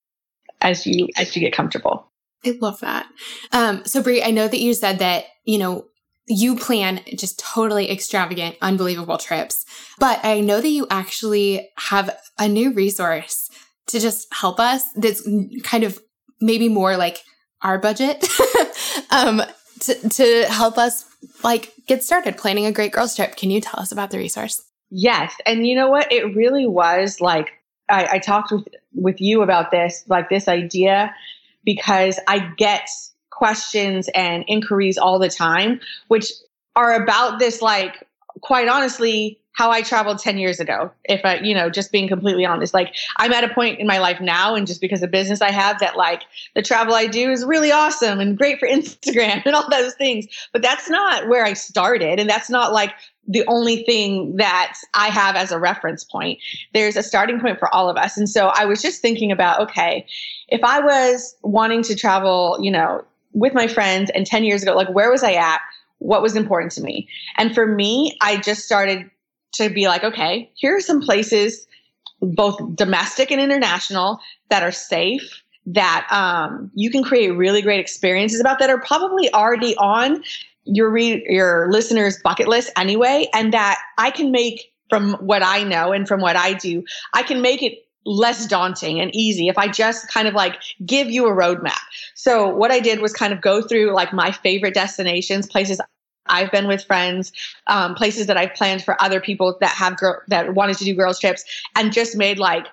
[0.60, 2.06] as you, as you get comfortable.
[2.44, 3.06] I love that.
[3.52, 5.86] Um, so Bri, I know that you said that, you know,
[6.26, 9.64] you plan just totally extravagant, unbelievable trips,
[9.98, 13.50] but I know that you actually have a new resource
[13.90, 15.26] to just help us that's
[15.62, 16.00] kind of
[16.40, 17.22] maybe more like
[17.62, 18.26] our budget
[19.10, 19.42] um,
[19.80, 21.04] to, to help us
[21.42, 23.36] like get started planning a great girls trip.
[23.36, 24.62] Can you tell us about the resource?
[24.90, 25.34] Yes.
[25.46, 26.10] And you know what?
[26.12, 27.50] It really was like,
[27.88, 31.14] I, I talked with, with you about this, like this idea,
[31.64, 32.88] because I get
[33.30, 36.32] questions and inquiries all the time, which
[36.76, 38.06] are about this, like,
[38.42, 40.90] quite honestly, how I traveled 10 years ago.
[41.04, 43.98] If I, you know, just being completely honest, like I'm at a point in my
[43.98, 46.22] life now, and just because of business I have, that like
[46.54, 50.26] the travel I do is really awesome and great for Instagram and all those things.
[50.54, 52.18] But that's not where I started.
[52.18, 52.94] And that's not like
[53.28, 56.38] the only thing that I have as a reference point.
[56.72, 58.16] There's a starting point for all of us.
[58.16, 60.06] And so I was just thinking about okay,
[60.48, 63.04] if I was wanting to travel, you know,
[63.34, 65.60] with my friends and 10 years ago, like where was I at?
[65.98, 67.06] What was important to me?
[67.36, 69.10] And for me, I just started
[69.52, 71.66] to be like, okay, here are some places,
[72.20, 78.40] both domestic and international, that are safe, that um, you can create really great experiences
[78.40, 80.22] about that are probably already on
[80.64, 85.62] your re- your listeners' bucket list anyway, and that I can make from what I
[85.62, 86.84] know and from what I do,
[87.14, 91.10] I can make it less daunting and easy if I just kind of like give
[91.10, 91.78] you a roadmap.
[92.14, 95.80] So what I did was kind of go through like my favorite destinations, places
[96.26, 97.32] I've been with friends,
[97.66, 100.94] um, places that I've planned for other people that have girl that wanted to do
[100.94, 101.44] girls trips,
[101.76, 102.66] and just made like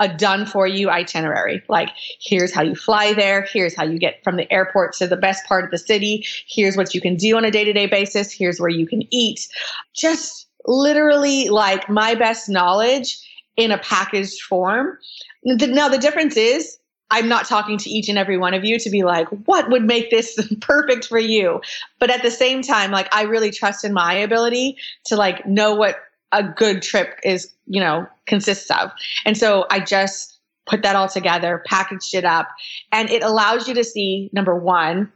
[0.00, 1.62] a done for you itinerary.
[1.68, 1.90] Like,
[2.20, 3.42] here's how you fly there.
[3.52, 6.26] Here's how you get from the airport to the best part of the city.
[6.48, 8.32] Here's what you can do on a day to day basis.
[8.32, 9.48] Here's where you can eat.
[9.94, 13.18] Just literally like my best knowledge
[13.56, 14.98] in a packaged form.
[15.44, 16.78] Now, the difference is
[17.10, 19.84] I'm not talking to each and every one of you to be like, what would
[19.84, 21.60] make this perfect for you?
[21.98, 24.76] But at the same time, like I really trust in my ability
[25.06, 25.96] to like know what
[26.32, 28.90] a good trip is, you know, consists of.
[29.24, 32.48] And so I just put that all together, packaged it up,
[32.90, 35.12] and it allows you to see number one,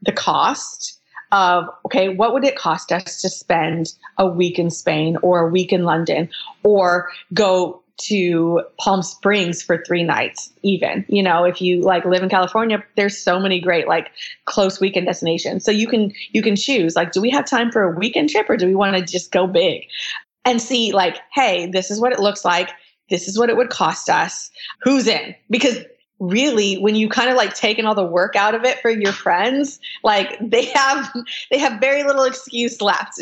[0.00, 0.98] the cost
[1.32, 5.48] of okay, what would it cost us to spend a week in Spain or a
[5.48, 6.28] week in London
[6.62, 11.04] or go to Palm Springs for three nights, even.
[11.08, 14.10] You know, if you like live in California, there's so many great like
[14.46, 15.64] close weekend destinations.
[15.64, 18.48] So you can you can choose like, do we have time for a weekend trip
[18.48, 19.82] or do we want to just go big?
[20.44, 22.70] And see like, hey, this is what it looks like.
[23.10, 24.50] This is what it would cost us.
[24.82, 25.34] Who's in?
[25.50, 25.78] Because
[26.22, 29.12] really when you kind of like taken all the work out of it for your
[29.12, 31.12] friends like they have
[31.50, 33.14] they have very little excuse left.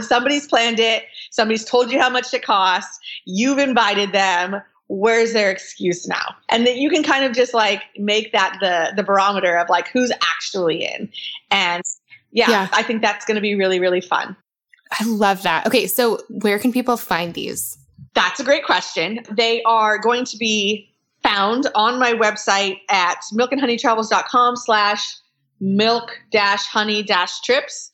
[0.00, 5.50] Somebody's planned it somebody's told you how much it costs you've invited them where's their
[5.50, 6.34] excuse now?
[6.48, 9.88] And then you can kind of just like make that the the barometer of like
[9.88, 11.08] who's actually in.
[11.50, 11.84] And
[12.32, 12.68] yeah, yeah.
[12.72, 14.36] i think that's going to be really really fun.
[14.90, 15.66] I love that.
[15.68, 17.78] Okay so where can people find these?
[18.14, 19.20] That's a great question.
[19.30, 20.90] They are going to be
[21.24, 25.16] found on my website at milkandhoneytravels.com slash
[25.60, 27.90] milk dash honey dash trips.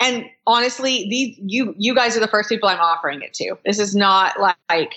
[0.00, 3.54] And honestly, these you you guys are the first people I'm offering it to.
[3.64, 4.94] This is not like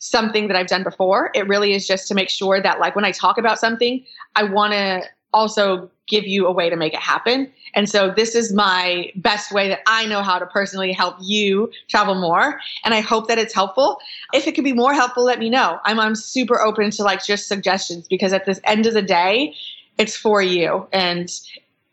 [0.00, 1.30] something that I've done before.
[1.34, 4.04] It really is just to make sure that like when I talk about something,
[4.34, 5.02] I want to
[5.34, 7.50] also give you a way to make it happen.
[7.74, 11.70] And so this is my best way that I know how to personally help you
[11.88, 12.60] travel more.
[12.84, 13.98] And I hope that it's helpful.
[14.32, 15.78] If it could be more helpful, let me know.
[15.84, 19.54] I'm, I'm super open to like just suggestions because at the end of the day,
[19.98, 20.86] it's for you.
[20.92, 21.30] And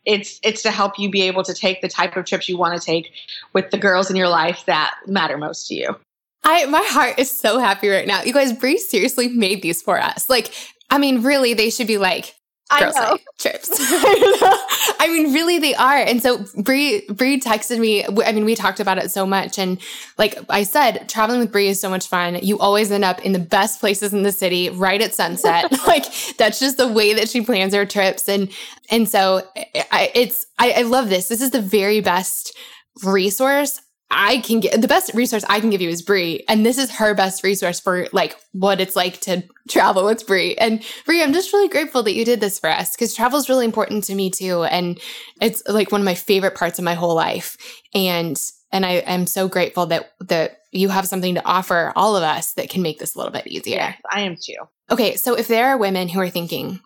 [0.05, 2.79] it's it's to help you be able to take the type of trips you want
[2.79, 3.11] to take
[3.53, 5.95] with the girls in your life that matter most to you.
[6.43, 8.23] I my heart is so happy right now.
[8.23, 10.29] You guys, Bri seriously made these for us.
[10.29, 10.53] Like,
[10.89, 12.35] I mean, really, they should be like
[12.79, 13.17] girls I know.
[13.37, 13.69] trips.
[14.99, 15.97] I mean, really, they are.
[15.97, 18.05] And so Bri Bri texted me.
[18.05, 19.79] I mean, we talked about it so much, and
[20.17, 22.35] like I said, traveling with Bri is so much fun.
[22.41, 25.71] You always end up in the best places in the city, right at sunset.
[25.87, 26.05] like
[26.37, 28.49] that's just the way that she plans her trips, and
[28.89, 29.47] and so
[29.91, 31.27] I, it's I, I love this.
[31.27, 32.55] This is the very best
[33.03, 33.81] resource
[34.11, 36.91] I can get the best resource I can give you is Bri, and this is
[36.91, 40.57] her best resource for like what it's like to travel with Bri.
[40.57, 43.47] And Bri, I'm just really grateful that you did this for us because travel is
[43.47, 44.99] really important to me too, and
[45.39, 47.57] it's like one of my favorite parts of my whole life.
[47.93, 48.39] And
[48.73, 52.53] and I am so grateful that that you have something to offer all of us
[52.53, 53.77] that can make this a little bit easier.
[53.77, 54.57] Yes, I am too.
[54.89, 56.81] Okay, so if there are women who are thinking,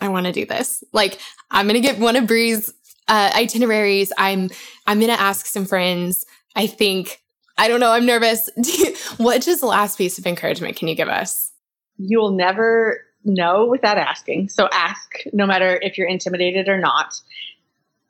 [0.00, 1.18] I want to do this, like
[1.50, 2.72] I'm gonna get one of Bri's
[3.08, 4.12] uh, itineraries.
[4.16, 4.50] I'm
[4.86, 6.24] I'm gonna ask some friends
[6.58, 7.22] I think,
[7.56, 8.50] I don't know, I'm nervous.
[9.16, 11.52] what just last piece of encouragement can you give us?
[11.98, 14.48] You'll never know without asking.
[14.48, 17.14] So ask no matter if you're intimidated or not.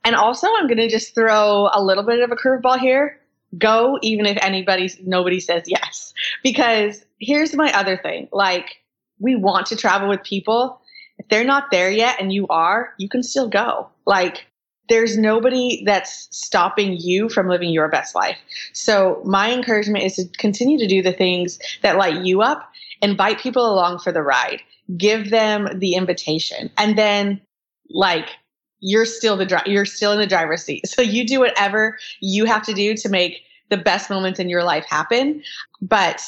[0.03, 3.21] And also, I'm going to just throw a little bit of a curveball here.
[3.59, 6.15] Go even if anybody, nobody says yes.
[6.43, 8.77] Because here's my other thing like,
[9.19, 10.81] we want to travel with people.
[11.19, 13.91] If they're not there yet and you are, you can still go.
[14.07, 14.47] Like,
[14.89, 18.39] there's nobody that's stopping you from living your best life.
[18.73, 22.71] So my encouragement is to continue to do the things that light you up,
[23.03, 24.61] invite people along for the ride,
[24.97, 27.41] give them the invitation, and then
[27.91, 28.31] like
[28.81, 30.87] you're still the dri- you're still in the driver's seat.
[30.87, 34.65] So you do whatever you have to do to make the best moments in your
[34.65, 35.43] life happen.
[35.83, 36.23] But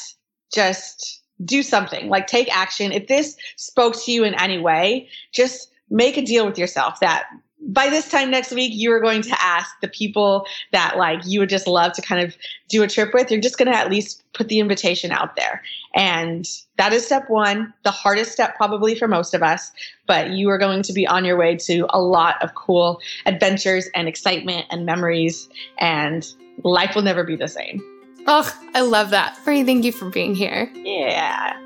[0.53, 2.91] just do something, like take action.
[2.91, 7.25] If this spoke to you in any way, just make a deal with yourself that
[7.67, 11.39] by this time next week you are going to ask the people that like you
[11.39, 12.35] would just love to kind of
[12.69, 15.61] do a trip with you're just going to at least put the invitation out there.
[15.93, 16.47] And
[16.77, 19.71] that is step one the hardest step probably for most of us
[20.07, 23.87] but you are going to be on your way to a lot of cool adventures
[23.93, 25.47] and excitement and memories
[25.77, 26.33] and
[26.63, 27.81] life will never be the same.
[28.27, 29.37] Oh i love that.
[29.45, 30.71] Bri, thank you for being here.
[30.73, 31.57] Yeah.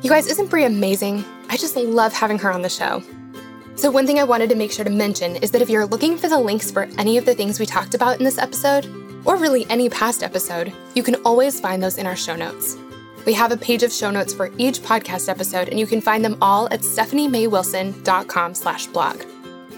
[0.00, 3.02] You guys isn't Bri amazing I just love having her on the show.
[3.76, 6.18] So, one thing I wanted to make sure to mention is that if you're looking
[6.18, 8.86] for the links for any of the things we talked about in this episode,
[9.24, 12.76] or really any past episode, you can always find those in our show notes.
[13.26, 16.24] We have a page of show notes for each podcast episode, and you can find
[16.24, 19.22] them all at stephaniemaywilson.com slash blog.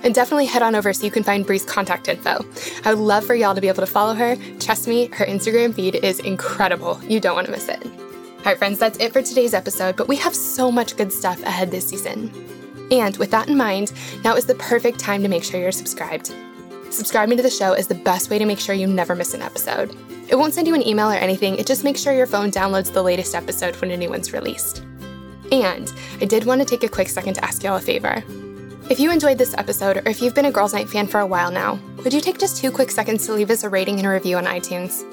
[0.03, 2.45] And definitely head on over so you can find Bri's contact info.
[2.85, 4.37] I would love for y'all to be able to follow her.
[4.61, 7.01] Trust me, her Instagram feed is incredible.
[7.05, 8.10] You don't want to miss it.
[8.41, 11.43] All right, friends, that's it for today's episode, but we have so much good stuff
[11.43, 12.33] ahead this season.
[12.91, 13.93] And with that in mind,
[14.25, 16.33] now is the perfect time to make sure you're subscribed.
[16.89, 19.43] Subscribing to the show is the best way to make sure you never miss an
[19.43, 19.95] episode.
[20.31, 22.91] It won't send you an email or anything, it just makes sure your phone downloads
[22.91, 24.85] the latest episode when a new one's released.
[25.53, 28.25] And I did want to take a quick second to ask y'all a favor.
[28.89, 31.27] If you enjoyed this episode, or if you've been a Girls Night fan for a
[31.27, 34.07] while now, would you take just two quick seconds to leave us a rating and
[34.07, 35.05] a review on iTunes?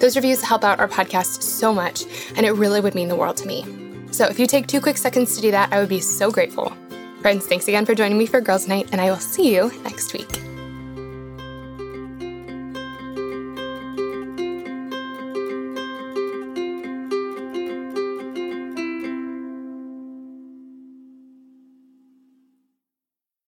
[0.00, 2.04] Those reviews help out our podcast so much,
[2.36, 3.64] and it really would mean the world to me.
[4.10, 6.72] So if you take two quick seconds to do that, I would be so grateful.
[7.20, 10.12] Friends, thanks again for joining me for Girls Night, and I will see you next
[10.12, 10.51] week.